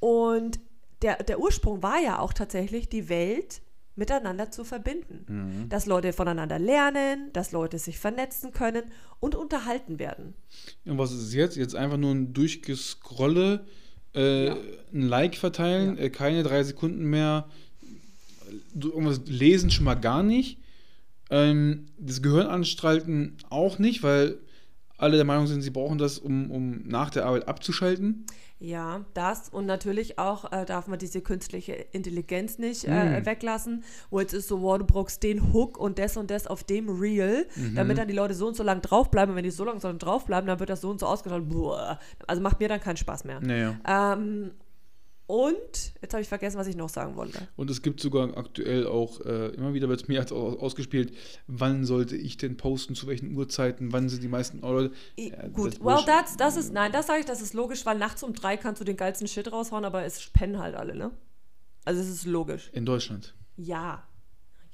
[0.00, 0.58] Und
[1.02, 3.60] der, der Ursprung war ja auch tatsächlich, die Welt
[3.96, 5.24] miteinander zu verbinden.
[5.28, 5.68] Mhm.
[5.68, 8.84] Dass Leute voneinander lernen, dass Leute sich vernetzen können
[9.20, 10.34] und unterhalten werden.
[10.84, 11.56] Und was ist es jetzt?
[11.56, 13.64] Jetzt einfach nur ein Durchgescrolle,
[14.14, 14.56] äh, Ja.
[14.92, 16.04] ein Like verteilen, Ja.
[16.04, 17.48] äh, keine drei Sekunden mehr,
[18.74, 20.58] irgendwas lesen schon mal gar nicht.
[21.30, 24.38] Ähm, das Gehirn anstalten auch nicht, weil
[25.04, 28.24] alle der Meinung sind, sie brauchen das, um, um nach der Arbeit abzuschalten.
[28.60, 33.26] Ja, das und natürlich auch äh, darf man diese künstliche Intelligenz nicht äh, Mm.
[33.26, 36.64] weglassen, wo jetzt ist so, wow, du brauchst den Hook und das und das auf
[36.64, 37.74] dem Reel, Mhm.
[37.74, 39.30] damit dann die Leute so und so lang draufbleiben.
[39.32, 41.48] Und wenn die so lang so lang draufbleiben, dann wird das so und so ausgeschaut.
[41.48, 41.98] Boah.
[42.26, 43.40] Also macht mir dann keinen Spaß mehr.
[43.40, 43.76] Naja.
[43.86, 44.52] Ähm,
[45.26, 47.48] und jetzt habe ich vergessen, was ich noch sagen wollte.
[47.56, 51.14] Und es gibt sogar aktuell auch, äh, immer wieder wird es mir ausgespielt,
[51.46, 54.94] wann sollte ich denn posten, zu welchen Uhrzeiten, wann sind die meisten Leute.
[55.18, 57.86] I- Ja, Gut, das well, that's, das ist, nein, das sage ich, das ist logisch,
[57.86, 60.94] weil nachts um drei kannst du den geilsten Shit raushauen, aber es pennen halt alle,
[60.94, 61.10] ne?
[61.84, 62.70] Also es ist logisch.
[62.72, 63.34] In Deutschland.
[63.56, 64.06] Ja.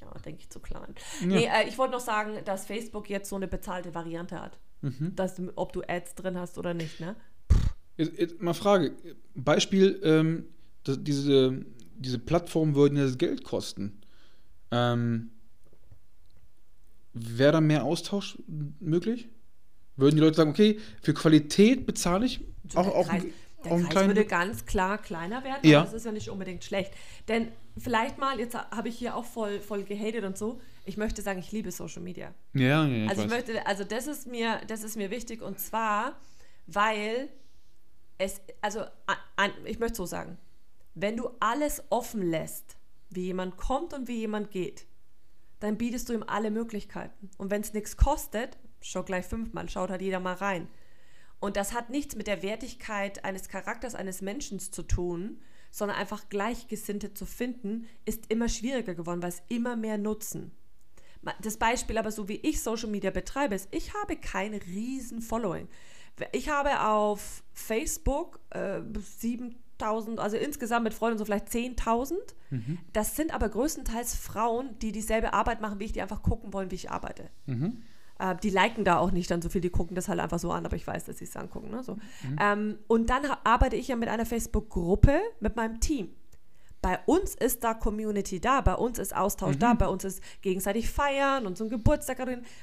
[0.00, 0.94] Ja, denke ich zu klein.
[1.20, 1.26] Ja.
[1.26, 4.58] Nee, äh, ich wollte noch sagen, dass Facebook jetzt so eine bezahlte Variante hat.
[4.80, 5.14] Mhm.
[5.14, 7.14] Dass ob du Ads drin hast oder nicht, ne?
[8.00, 8.92] Jetzt, jetzt mal Frage.
[9.34, 10.44] Beispiel, ähm,
[10.84, 11.64] das, diese,
[11.96, 14.00] diese Plattformen würden ja das Geld kosten.
[14.70, 15.30] Ähm,
[17.12, 18.38] Wäre da mehr Austausch
[18.78, 19.28] möglich?
[19.96, 23.24] Würden die Leute sagen, okay, für Qualität bezahle ich So auch, auch, Kreis,
[23.64, 24.08] der auch Kreis kleinen.
[24.10, 25.80] würde ganz klar kleiner werden, Ja.
[25.80, 26.92] aber das ist ja nicht unbedingt schlecht.
[27.28, 31.20] Denn vielleicht mal, jetzt habe ich hier auch voll, voll gehatet und so, ich möchte
[31.20, 32.32] sagen, ich liebe Social Media.
[32.54, 33.36] Ja, ja, ja, ich Also ich weiß.
[33.46, 36.16] möchte, also das ist mir, das ist mir wichtig und zwar,
[36.68, 37.28] weil
[38.20, 38.84] es, also
[39.64, 40.36] ich möchte so sagen,
[40.94, 42.76] wenn du alles offen lässt,
[43.08, 44.86] wie jemand kommt und wie jemand geht,
[45.58, 47.30] dann bietest du ihm alle Möglichkeiten.
[47.38, 50.68] Und wenn es nichts kostet, schau gleich fünfmal, schaut halt jeder mal rein.
[51.38, 56.28] Und das hat nichts mit der Wertigkeit eines Charakters eines Menschen zu tun, sondern einfach
[56.28, 60.52] Gleichgesinnte zu finden, ist immer schwieriger geworden, weil es immer mehr nutzen.
[61.40, 65.68] Das Beispiel aber, so wie ich Social Media betreibe, ist, ich habe kein riesen Following.
[66.32, 68.80] Ich habe auf Facebook äh,
[69.18, 72.14] 7000, also insgesamt mit Freunden so vielleicht 10.000.
[72.92, 76.70] Das sind aber größtenteils Frauen, die dieselbe Arbeit machen wie ich, die einfach gucken wollen,
[76.70, 77.30] wie ich arbeite.
[77.46, 77.82] Mhm.
[78.18, 80.52] Äh, die liken da auch nicht dann so viel, die gucken das halt einfach so
[80.52, 81.70] an, aber ich weiß, dass sie es angucken.
[81.70, 81.82] Ne?
[81.82, 81.96] So.
[82.38, 86.10] Ähm, und dann arbeite ich ja mit einer Facebook-Gruppe mit meinem Team.
[86.82, 90.88] Bei uns ist da Community da, bei uns ist Austausch da, bei uns ist gegenseitig
[90.88, 92.18] feiern und so ein Geburtstag.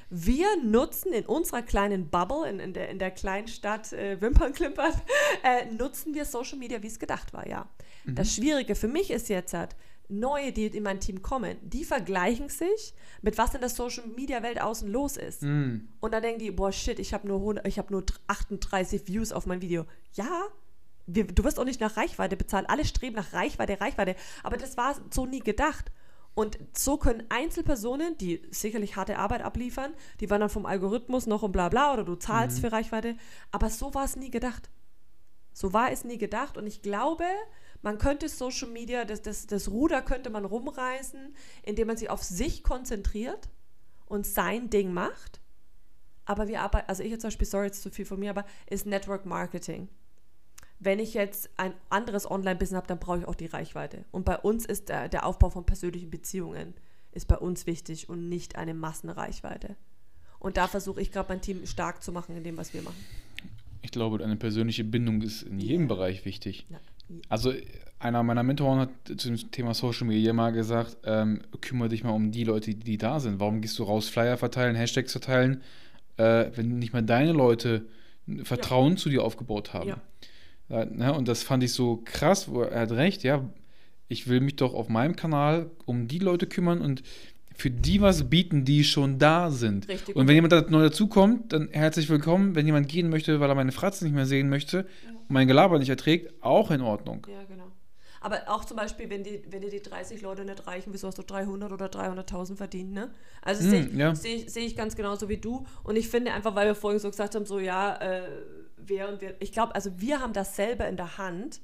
[0.09, 4.93] Wir nutzen in unserer kleinen Bubble, in, in, der, in der kleinen Stadt äh, Wimpernklimpern,
[5.43, 7.67] äh, nutzen wir Social Media, wie es gedacht war, ja.
[8.09, 9.75] Das Schwierige für mich ist jetzt halt,
[10.09, 14.41] neue, die in mein Team kommen, die vergleichen sich mit was in der Social Media
[14.43, 15.43] Welt außen los ist.
[15.43, 15.89] Mhm.
[15.99, 19.31] Und dann denken die, boah, shit, ich habe nur, 100 ich hab nur 38 Views
[19.31, 19.85] auf mein Video.
[20.13, 20.47] Ja,
[21.07, 22.69] wir, du wirst auch nicht nach Reichweite bezahlt.
[22.69, 24.15] Alle streben nach Reichweite, Reichweite.
[24.43, 25.91] Aber das war so nie gedacht.
[26.35, 31.41] Und so können Einzelpersonen, die sicherlich harte Arbeit abliefern, die waren dann vom Algorithmus noch
[31.41, 33.15] und bla bla oder du zahlst für Reichweite.
[33.51, 34.69] Aber so war es nie gedacht.
[35.51, 36.55] So war es nie gedacht.
[36.55, 37.23] Und ich glaube,
[37.81, 42.21] man könnte Social Media, das, das, das Ruder könnte man rumreißen, indem man sich auf
[42.21, 43.49] sich konzentriert
[44.05, 45.41] und sein Ding macht.
[46.25, 48.45] Aber wir arbeiten, also ich jetzt zum Beispiel, sorry, jetzt zu viel von mir, aber
[48.69, 49.89] ist Network Marketing.
[50.79, 54.05] Wenn ich jetzt ein anderes Online-Business habe, dann brauche ich auch die Reichweite.
[54.11, 56.75] Und bei uns ist der, der Aufbau von persönlichen Beziehungen
[57.11, 59.75] ist bei uns wichtig und nicht eine Massenreichweite.
[60.39, 63.03] Und da versuche ich gerade mein Team stark zu machen in dem, was wir machen.
[63.81, 66.67] Ich glaube, eine persönliche Bindung ist in jedem Bereich wichtig.
[66.69, 66.77] Ja.
[67.29, 67.53] Also
[67.99, 72.11] einer meiner Mentoren hat zu dem Thema Social Media mal gesagt, ähm, kümmere dich mal
[72.11, 73.39] um die Leute, die, die da sind.
[73.39, 75.61] Warum gehst du raus, Flyer verteilen, Hashtags verteilen,
[76.17, 77.85] äh, wenn nicht mal deine Leute
[78.43, 79.89] Vertrauen zu dir aufgebaut haben?
[79.89, 80.01] Ja.
[80.69, 83.43] Ja, ne, und das fand ich so krass, wo er hat recht, ja,
[84.09, 87.03] ich will mich doch auf meinem Kanal um die Leute kümmern und
[87.55, 89.87] für die was bieten, die schon da sind.
[89.87, 90.15] Richtig.
[90.15, 92.53] Und wenn jemand da neu dazukommt, dann herzlich willkommen.
[92.55, 94.85] Wenn jemand gehen möchte, weil er meine Fratze nicht mehr sehen möchte
[95.25, 97.25] und mein Gelaber nicht erträgt, auch in Ordnung.
[97.27, 97.71] Ja, genau.
[98.21, 101.17] Aber auch zum Beispiel, wenn, die, wenn dir die 30 Leute nicht reichen, wieso hast
[101.17, 103.09] du 300 oder 300.000 verdient, ne?
[103.41, 104.15] Also Hm, sehe ich, ja.
[104.15, 105.65] seh seh ich ganz genauso wie du.
[105.83, 108.27] Und ich finde einfach, weil wir vorhin so gesagt haben, so ja, äh,
[108.87, 109.35] wer und wer.
[109.41, 111.61] Ich glaube, also wir haben das selber in der Hand,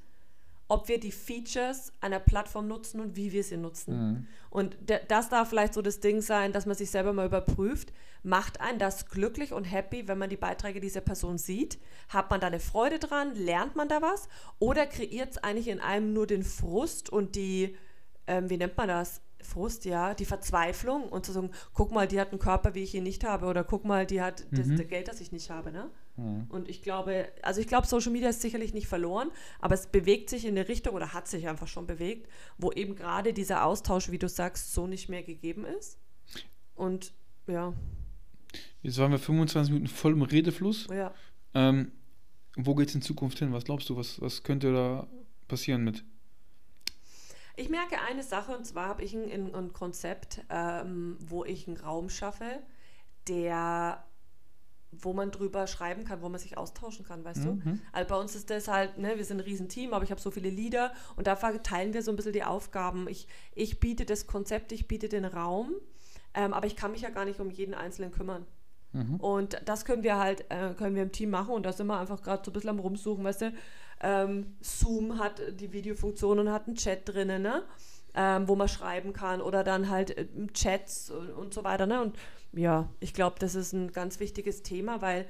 [0.66, 3.96] ob wir die Features einer Plattform nutzen und wie wir sie nutzen.
[3.96, 4.26] Mhm.
[4.48, 4.76] Und
[5.08, 7.92] das darf vielleicht so das Ding sein, dass man sich selber mal überprüft.
[8.22, 11.78] Macht einen das glücklich und happy, wenn man die Beiträge dieser Person sieht?
[12.08, 13.34] Hat man da eine Freude dran?
[13.34, 14.28] Lernt man da was?
[14.58, 17.76] Oder kreiert es eigentlich in einem nur den Frust und die,
[18.26, 19.20] ähm, wie nennt man das?
[19.42, 22.94] Frust, ja, die Verzweiflung und zu sagen, guck mal, die hat einen Körper, wie ich
[22.94, 24.78] ihn nicht habe, oder guck mal, die hat das, Mhm.
[24.78, 25.90] das Geld, das ich nicht habe, ne?
[26.16, 26.46] Mhm.
[26.48, 30.30] Und ich glaube, also ich glaube, Social Media ist sicherlich nicht verloren, aber es bewegt
[30.30, 34.10] sich in eine Richtung oder hat sich einfach schon bewegt, wo eben gerade dieser Austausch,
[34.10, 35.98] wie du sagst, so nicht mehr gegeben ist.
[36.74, 37.12] Und
[37.46, 37.72] ja,
[38.82, 40.86] Jetzt waren wir 25 Minuten voll im Redefluss.
[40.88, 41.12] ja.
[41.54, 41.92] Ähm,
[42.56, 43.52] wo geht es in Zukunft hin?
[43.52, 45.08] Was glaubst du, was, was könnte da
[45.48, 46.04] passieren mit?
[47.56, 51.66] Ich merke eine Sache und zwar habe ich ein, ein, ein Konzept, ähm, wo ich
[51.66, 52.60] einen Raum schaffe,
[53.28, 54.04] der,
[55.00, 57.52] wo man drüber schreiben kann, wo man sich austauschen kann, weißt du?
[57.52, 57.80] Mhm.
[57.92, 60.30] Also bei uns ist das halt, ne, wir sind ein Riesenteam, aber ich habe so
[60.30, 63.08] viele Lieder und da verteilen wir so ein bisschen die Aufgaben.
[63.08, 65.72] Ich, ich biete das Konzept, ich biete den Raum,
[66.34, 68.46] ähm, aber ich kann mich ja gar nicht um jeden Einzelnen kümmern.
[68.92, 69.16] Mhm.
[69.16, 71.98] Und das können wir halt, äh, können wir im Team machen und da sind wir
[71.98, 73.52] einfach gerade so ein bisschen am Rumsuchen, weißt du.
[74.00, 77.64] Ähm, Zoom hat die Videofunktion und hat einen Chat drinnen, ne?
[78.16, 82.00] Ähm, wo man schreiben kann oder dann halt äh, Chats und, und so weiter, ne?
[82.00, 82.16] Und
[82.56, 85.26] ja, ich glaube, das ist ein ganz wichtiges Thema, weil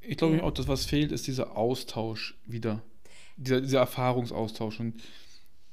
[0.00, 2.82] Ich glaube auch, dass was fehlt, ist dieser Austausch wieder.
[3.36, 4.80] Dieser, dieser Erfahrungsaustausch.
[4.80, 5.02] Und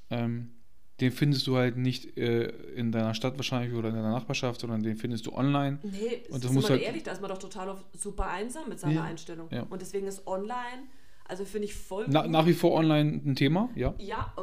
[0.10, 0.51] ähm,
[0.99, 4.84] den findest du halt nicht äh, in deiner Stadt wahrscheinlich oder in deiner Nachbarschaft, sondern
[4.84, 5.80] den findest du online.
[5.84, 8.93] Nee, Und das mal halt- ehrlich, da ist man doch total super einsam mit seiner
[8.95, 9.47] Ja, Einstellung.
[9.51, 9.63] ja.
[9.63, 10.84] Und deswegen ist online,
[11.25, 12.32] also finde ich voll Na, gut.
[12.32, 13.93] nach wie vor online ein Thema, ja.
[13.97, 14.34] Ja,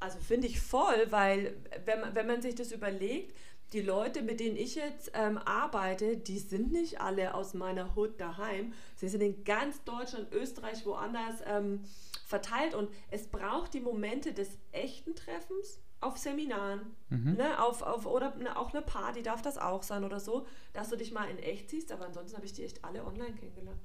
[0.00, 3.34] also finde ich voll, weil wenn wenn man sich das überlegt,
[3.72, 8.18] die Leute, mit denen ich jetzt ähm, arbeite, die sind nicht alle aus meiner Hut
[8.20, 8.72] daheim.
[8.96, 11.80] Sie sind in ganz Deutschland, Österreich, woanders ähm,
[12.26, 17.34] verteilt und es braucht die Momente des echten Treffens auf Seminaren, Mhm.
[17.34, 20.90] ne, auf, auf, oder ne, auch eine Party darf das auch sein oder so, dass
[20.90, 23.80] du dich mal in echt siehst, aber ansonsten habe ich die echt alle online kennengelernt.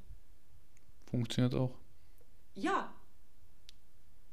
[1.10, 1.76] Funktioniert auch.
[2.54, 2.94] Ja,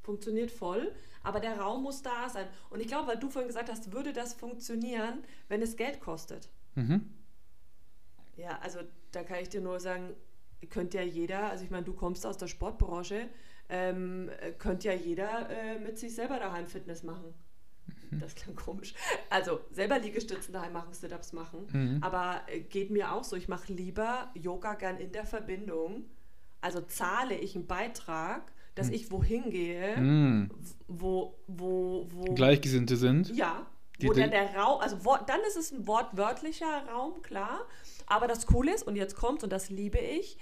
[0.03, 2.47] funktioniert voll, aber der Raum muss da sein.
[2.71, 6.49] Und ich glaube, weil du vorhin gesagt hast, würde das funktionieren, wenn es Geld kostet.
[6.75, 7.11] Mhm.
[8.37, 8.81] Ja, also
[9.13, 10.15] da kann ich dir nur sagen,
[10.71, 13.29] könnte ja jeder, also ich meine, du kommst aus der Sportbranche,
[13.69, 17.35] ähm, äh, könnte ja jeder äh, mit sich selber daheim Fitness machen.
[18.13, 18.95] Das klang komisch.
[19.29, 21.67] Also selber Liegestützen daheim machen, Sit-Ups machen.
[21.73, 22.03] Mhm.
[22.03, 26.05] Aber äh, geht mir auch so, ich mache lieber Yoga gern in der Verbindung.
[26.61, 28.95] Also zahle ich einen Beitrag, dass Hm.
[28.95, 30.51] ich wohin gehe, Mhm.
[30.89, 32.35] wo, wo, wo.
[32.35, 33.31] Gleichgesinnte sind.
[33.37, 33.67] Ja,
[34.01, 37.61] Die- wo die- der Raum, also Wort, dann ist es ein wortwörtlicher Raum, klar.
[38.07, 40.39] Aber das Coole ist, und jetzt kommt, und das liebe ich,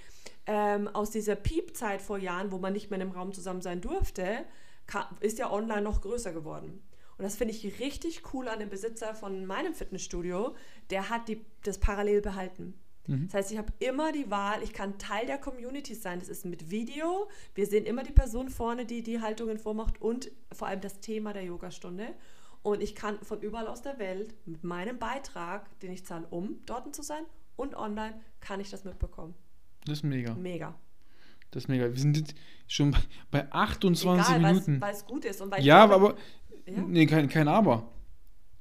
[0.47, 3.81] ähm, aus dieser Piep-Zeit vor Jahren, wo man nicht mehr in einem Raum zusammen sein
[3.81, 4.45] durfte,
[4.87, 6.81] ka- ist ja online noch größer geworden.
[7.17, 10.55] Und das finde ich richtig cool an dem Besitzer von meinem Fitnessstudio.
[10.89, 12.73] Der hat die, das parallel behalten.
[13.07, 13.25] Mhm.
[13.27, 16.19] Das heißt, ich habe immer die Wahl, ich kann Teil der Community sein.
[16.19, 17.27] Das ist mit Video.
[17.55, 21.33] Wir sehen immer die Person vorne, die die Haltungen vormacht und vor allem das Thema
[21.33, 22.07] der Yogastunde.
[22.61, 26.57] Und ich kann von überall aus der Welt mit meinem Beitrag, den ich zahle, um
[26.65, 27.23] dort zu sein
[27.55, 29.33] und online, kann ich das mitbekommen.
[29.85, 30.33] Das ist mega.
[30.35, 30.75] Mega.
[31.51, 31.85] Das ist mega.
[31.91, 32.35] Wir sind jetzt
[32.67, 32.99] schon bei-
[33.31, 34.81] bei 28 Egal, Minuten.
[34.81, 35.41] weil es gut ist.
[35.41, 36.17] Und weil Ja, glaube, aber.
[36.71, 36.81] Ja?
[36.81, 37.89] Nee, kein, kein Aber.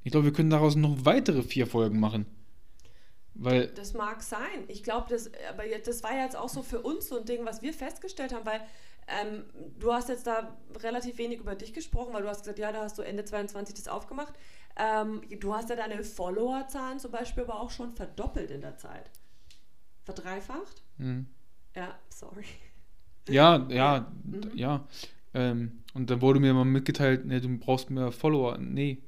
[0.05, 2.25] Ich glaube, wir können daraus noch weitere vier Folgen machen.
[3.39, 3.69] Weil.
[3.69, 4.65] Das mag sein.
[4.67, 7.47] Ich glaube, das, aber das war ja jetzt auch so für uns so ein Ding,
[7.47, 8.61] was wir festgestellt haben, weil
[9.07, 9.45] ähm,
[9.79, 12.83] du hast jetzt da relativ wenig über dich gesprochen, weil du hast gesagt, ja, da
[12.83, 14.35] hast du Ende 22 das aufgemacht.
[14.77, 19.11] Ähm, du hast ja deine Followerzahlen zum Beispiel aber auch schon verdoppelt in der Zeit.
[20.05, 20.83] Verdreifacht?
[20.99, 21.25] Mh.
[21.75, 22.45] Ja, sorry.
[23.29, 24.51] Ja, ja, Mhm.
[24.55, 24.87] ja.
[25.35, 28.59] Ähm, und dann wurde mir mal mitgeteilt, ne, du brauchst mehr Follower.
[28.59, 29.03] Nee.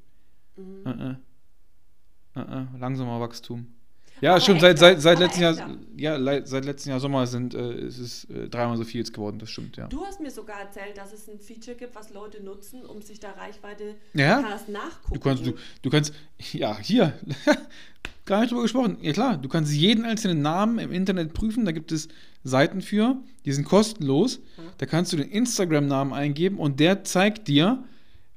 [0.56, 0.86] Mhm.
[0.86, 2.38] Äh.
[2.38, 2.78] Äh, äh.
[2.78, 3.74] Langsamer Wachstum.
[4.20, 7.72] Ja, Aber stimmt, seit, seit, seit letztem Jahr, ja, seit letztem Jahr Sommer sind, äh,
[7.72, 9.86] es ist äh, dreimal so viel jetzt geworden, das stimmt, ja.
[9.88, 13.18] Du hast mir sogar erzählt, dass es ein Feature gibt, was Leute nutzen, um sich
[13.20, 14.40] da Reichweite Ja?
[14.68, 15.14] nachgucken.
[15.14, 15.52] Du kannst, du,
[15.82, 16.12] du kannst,
[16.52, 17.14] ja, hier,
[18.26, 18.98] gar nicht drüber gesprochen.
[19.00, 22.08] Ja klar, du kannst jeden einzelnen Namen im Internet prüfen, da gibt es
[22.44, 24.40] Seiten für, die sind kostenlos.
[24.78, 27.84] Da kannst du den Instagram-Namen eingeben und der zeigt dir,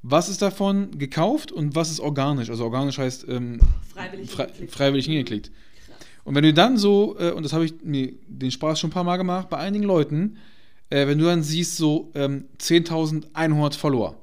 [0.02, 2.50] was ist davon gekauft und was ist organisch.
[2.50, 3.60] Also organisch heißt ähm,
[3.93, 4.74] Freiwillig frei, hingeklickt.
[4.74, 5.52] freiwillig hingeklickt.
[6.24, 8.94] Und wenn du dann so, äh, und das habe ich mir den Spaß schon ein
[8.94, 10.38] paar Mal gemacht, bei einigen Leuten,
[10.90, 14.18] äh, wenn du dann siehst, so ähm, 10.100 Follower,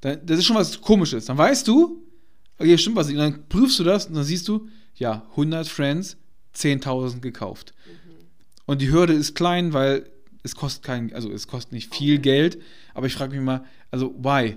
[0.00, 1.26] dann, das ist schon was Komisches.
[1.26, 2.02] Dann weißt du,
[2.58, 3.08] okay, stimmt was.
[3.08, 6.16] Und dann prüfst du das und dann siehst du, ja, 100 Friends,
[6.54, 7.74] 10.000 gekauft.
[8.66, 10.10] Und die Hürde ist klein, weil
[10.42, 12.22] es kostet kein, also es kostet nicht viel Okay.
[12.22, 12.62] Geld,
[12.94, 14.56] aber ich frage mich mal, also why?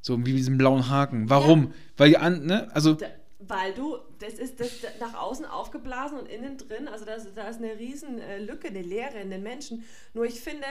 [0.00, 1.30] So wie diesen blauen Haken.
[1.30, 1.72] Warum?
[1.96, 3.06] Weil die an, ne, also Da,
[3.48, 7.78] weil du, das ist das nach außen aufgeblasen und innen drin, also da ist eine
[7.78, 9.84] riesen äh, Lücke, eine Leere in den Menschen.
[10.12, 10.66] Nur ich finde,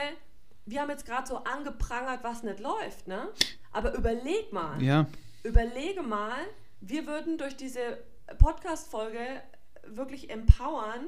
[0.66, 3.28] wir haben jetzt gerade so angeprangert, was nicht läuft, ne?
[3.72, 5.06] Aber überleg mal, ja,
[5.42, 6.38] überlege mal,
[6.80, 7.98] wir würden durch diese
[8.38, 9.42] Podcast-Folge
[9.86, 11.06] wirklich empowern,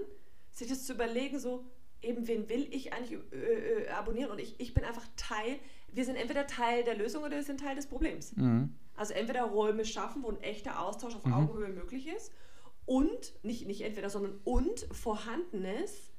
[0.53, 1.65] sich das zu überlegen, so,
[2.03, 5.59] eben wen will ich eigentlich äh, äh, abonnieren und ich, ich bin einfach Teil,
[5.93, 8.37] wir sind entweder Teil der Lösung oder wir sind Teil des Problems.
[8.37, 8.75] Mhm.
[8.97, 12.33] Also entweder Räume schaffen, wo ein echter Austausch auf Augenhöhe möglich ist
[12.87, 16.13] und, nicht, nicht entweder, sondern und Vorhandenes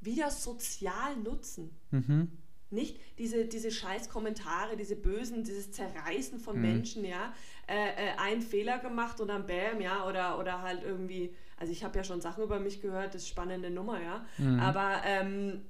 [0.00, 1.76] wieder sozial nutzen.
[1.90, 2.32] Mhm.
[2.70, 7.32] Nicht diese, diese scheiß Kommentare, diese bösen, dieses Zerreißen von Menschen, ja.
[7.66, 11.82] Äh, äh, einen Fehler gemacht und dann bam, ja, oder, oder halt irgendwie, also ich
[11.82, 14.26] habe ja schon Sachen über mich gehört, das ist spannende Nummer, ja.
[14.60, 15.64] Aber ähm,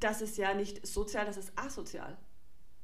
[0.00, 2.16] das ist ja nicht sozial, das ist asozial.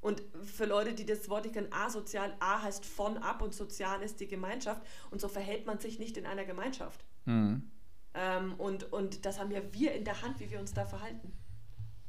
[0.05, 4.03] Und für Leute, die das Wort nicht kennen, asozial, A heißt von ab und sozial
[4.03, 4.83] ist die Gemeinschaft.
[5.11, 7.03] Und so verhält man sich nicht in einer Gemeinschaft.
[7.25, 7.71] Mhm.
[8.13, 11.33] Ähm, und, und das haben ja wir in der Hand, wie wir uns da verhalten.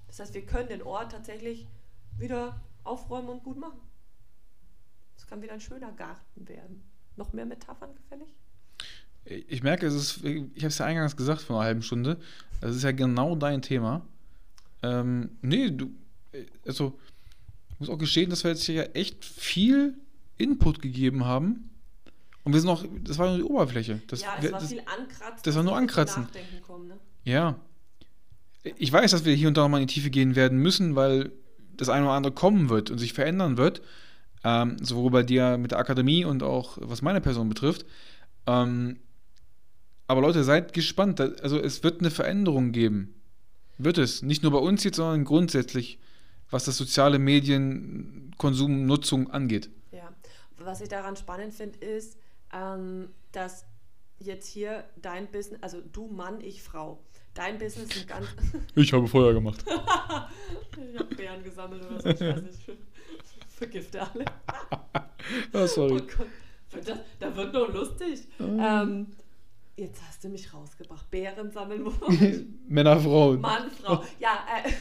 [0.08, 1.67] Das heißt, wir können den Ort tatsächlich
[2.17, 3.79] wieder aufräumen und gut machen.
[5.15, 6.84] Es kann wieder ein schöner Garten werden.
[7.15, 8.27] Noch mehr Metaphern gefällig?
[9.23, 12.19] Ich merke, es ist, ich habe es ja eingangs gesagt vor einer halben Stunde,
[12.60, 14.05] das ist ja genau dein Thema.
[14.84, 15.91] Ähm, nee, du,
[16.65, 16.99] also,
[17.76, 19.96] ich muss auch gestehen, dass wir jetzt hier ja echt viel
[20.38, 21.70] Input gegeben haben.
[22.46, 24.02] Und wir sind noch, das war nur die Oberfläche.
[24.08, 25.42] Das, ja, es war das, viel Ankratzen.
[25.44, 26.28] das war nur Ankratzen.
[26.66, 26.98] Kommen, ne?
[27.26, 27.60] Ja.
[28.78, 31.32] Ich weiß, dass wir hier und da nochmal in die Tiefe gehen werden müssen, weil
[31.76, 33.82] das eine oder andere kommen wird und sich verändern wird.
[34.44, 37.86] Ähm, sowohl bei dir mit der Akademie und auch was meine Person betrifft.
[38.48, 39.00] Ähm,
[40.08, 41.20] aber Leute, seid gespannt.
[41.20, 43.16] Also es wird eine Veränderung geben.
[43.78, 44.22] Wird es.
[44.22, 46.00] Nicht nur bei uns jetzt, sondern grundsätzlich,
[46.49, 49.69] was das soziale Medienkonsum, Nutzung angeht.
[49.91, 50.13] Ja.
[50.58, 52.17] Was ich daran spannend finde, ist,
[52.53, 53.65] ähm, dass
[54.19, 56.99] jetzt hier dein Business, also du Mann, ich Frau,
[57.34, 58.27] dein Business ein ganz.
[58.75, 59.63] Ich habe Feuer gemacht.
[59.67, 62.60] ich habe Bären gesammelt oder so, ich weiß nicht.
[63.49, 64.25] Vergifte alle.
[64.47, 65.10] Ah,
[65.53, 66.01] Oh sorry.
[66.01, 68.27] Gott, das, da wird nur lustig.
[68.39, 69.08] Ähm,
[69.77, 71.10] jetzt hast du mich rausgebracht.
[71.10, 71.93] Bären sammeln, wo
[72.67, 73.39] Männer, Frauen.
[73.39, 74.03] Mann, Frau.
[74.19, 74.71] Ja, äh,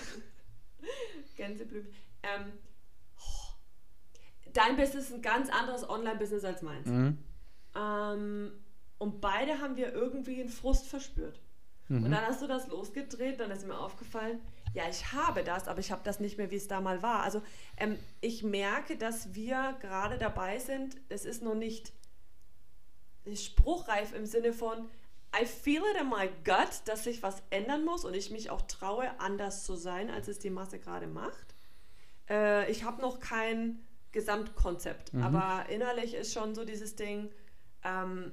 [1.37, 1.93] Gänseblümchen.
[2.23, 2.53] Ähm,
[4.53, 6.87] dein Business ist ein ganz anderes Online-Business als meins.
[6.87, 7.19] Mhm.
[7.75, 8.53] Ähm,
[8.99, 11.41] und beide haben wir irgendwie einen Frust verspürt.
[11.91, 14.41] Und dann hast du das losgedreht, dann ist mir aufgefallen,
[14.73, 17.23] ja, ich habe das, aber ich habe das nicht mehr, wie es da mal war.
[17.23, 17.43] Also
[17.77, 21.93] ähm, ich merke, dass wir gerade dabei sind, es ist noch nicht
[23.35, 24.91] spruchreif im Sinne von,
[25.41, 28.63] I feel it in my gut, dass sich was ändern muss und ich mich auch
[28.63, 31.55] traue, anders zu sein, als es die Masse gerade macht.
[32.29, 33.81] Äh, ich habe noch kein
[34.13, 37.31] Gesamtkonzept, aber innerlich ist schon so dieses Ding,
[37.83, 38.31] ähm,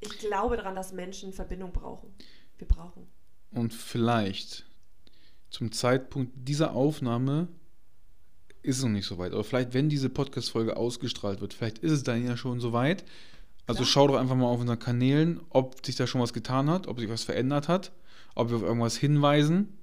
[0.00, 2.14] ich glaube daran, dass Menschen Verbindung brauchen.
[2.58, 3.08] Wir brauchen.
[3.50, 4.66] Und vielleicht
[5.50, 7.48] zum Zeitpunkt dieser Aufnahme
[8.62, 9.32] ist es noch nicht so weit.
[9.32, 13.04] Aber vielleicht, wenn diese Podcast-Folge ausgestrahlt wird, vielleicht ist es dann ja schon so weit.
[13.68, 16.86] Also schau doch einfach mal auf unseren Kanälen, ob sich da schon was getan hat,
[16.88, 17.92] ob sich was verändert hat,
[18.34, 19.74] ob wir auf irgendwas hinweisen.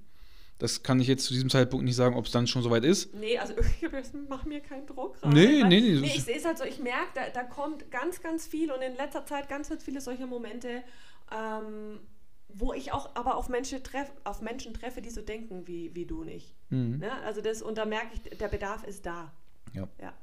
[0.58, 2.84] Das kann ich jetzt zu diesem Zeitpunkt nicht sagen, ob es dann schon so weit
[2.84, 3.14] ist.
[3.14, 3.88] Nee, also ich
[4.28, 5.34] mach mir keinen Druck gerade.
[5.34, 6.06] Nee, nee, nee, nee.
[6.06, 8.96] Ich sehe es halt so, ich merke, da, da kommt ganz, ganz viel und in
[8.96, 10.82] letzter Zeit ganz, ganz viele solche Momente,
[11.30, 12.00] ähm,
[12.48, 16.06] wo ich auch aber auf Menschen, treff, auf Menschen treffe, die so denken wie, wie
[16.06, 16.54] du und ich.
[16.70, 16.98] Mhm.
[16.98, 17.12] Ne?
[17.24, 19.32] Also das, und da merke ich, der Bedarf ist da.
[19.74, 19.86] Ja.
[20.00, 20.14] Ja,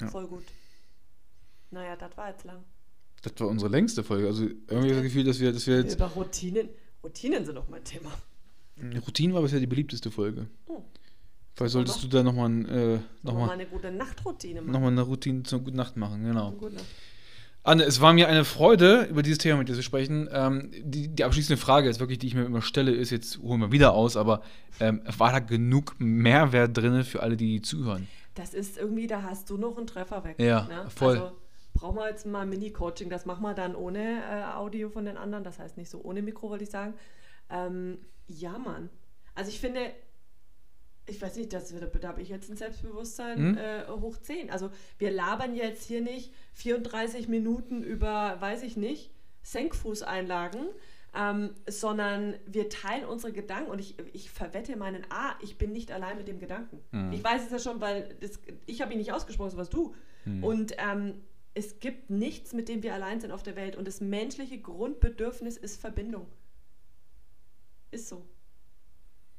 [0.00, 0.08] Ja.
[0.08, 0.44] voll gut.
[1.70, 2.64] Naja, das war jetzt lang.
[3.22, 4.26] Das war unsere längste Folge.
[4.26, 5.96] Also irgendwie das Gefühl, dass wir, dass wir jetzt.
[5.96, 6.68] Über Routinen.
[7.02, 8.10] Routinen sind doch mein Thema.
[9.06, 10.46] Routine war bisher die beliebteste Folge.
[10.66, 10.82] Oh.
[11.54, 14.72] Vielleicht solltest du da nochmal äh, noch mal mal, eine gute Nachtroutine machen.
[14.72, 16.22] noch mal eine Routine zur Gute Nacht machen.
[16.22, 16.52] Genau.
[16.52, 16.84] Gute Nacht.
[17.64, 20.28] Anne, es war mir eine Freude, über dieses Thema mit dir zu sprechen.
[20.32, 23.60] Ähm, die, die abschließende Frage jetzt wirklich, die ich mir immer stelle, ist jetzt, holen
[23.60, 24.42] wir wieder aus, aber
[24.78, 28.06] ähm, war da genug Mehrwert drin für alle, die zuhören?
[28.36, 30.36] Das ist irgendwie, da hast du noch einen Treffer weg.
[30.38, 30.88] Ja, ne?
[30.88, 31.18] voll.
[31.18, 31.36] Also
[31.78, 33.08] brauchen wir jetzt mal Mini-Coaching.
[33.08, 35.44] Das machen wir dann ohne äh, Audio von den anderen.
[35.44, 36.94] Das heißt nicht so ohne Mikro, wollte ich sagen.
[37.50, 38.90] Ähm, ja, Mann.
[39.34, 39.80] Also ich finde,
[41.06, 43.58] ich weiß nicht, das, da habe ich jetzt ein Selbstbewusstsein Mhm.
[43.58, 44.50] äh, hoch 10.
[44.50, 49.12] Also wir labern jetzt hier nicht 34 Minuten über, weiß ich nicht,
[49.42, 50.60] Senkfußeinlagen,
[51.14, 55.90] ähm, sondern wir teilen unsere Gedanken und ich, ich verwette meinen A, ich bin nicht
[55.92, 56.80] allein mit dem Gedanken.
[56.90, 57.12] Mhm.
[57.12, 59.94] Ich weiß es ja schon, weil das, ich habe ihn nicht ausgesprochen, so was du.
[60.24, 60.44] Mhm.
[60.44, 61.14] Und ähm,
[61.58, 63.74] es gibt nichts, mit dem wir allein sind auf der Welt.
[63.74, 66.26] Und das menschliche Grundbedürfnis ist Verbindung.
[67.90, 68.24] Ist so.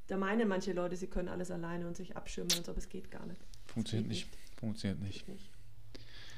[0.08, 3.26] Da meinen manche Leute, sie können alles alleine und sich abschirmen, ob es geht gar
[3.26, 3.42] nicht.
[3.68, 4.38] Funktioniert Geht nicht.
[4.60, 5.28] Funktioniert nicht.
[5.30, 5.50] Nicht.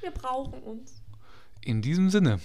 [0.02, 1.02] Wir brauchen uns.
[1.62, 2.40] In diesem Sinne,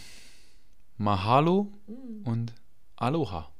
[0.97, 2.26] Mahalo Mm.
[2.26, 2.55] und
[2.97, 3.53] Aloha.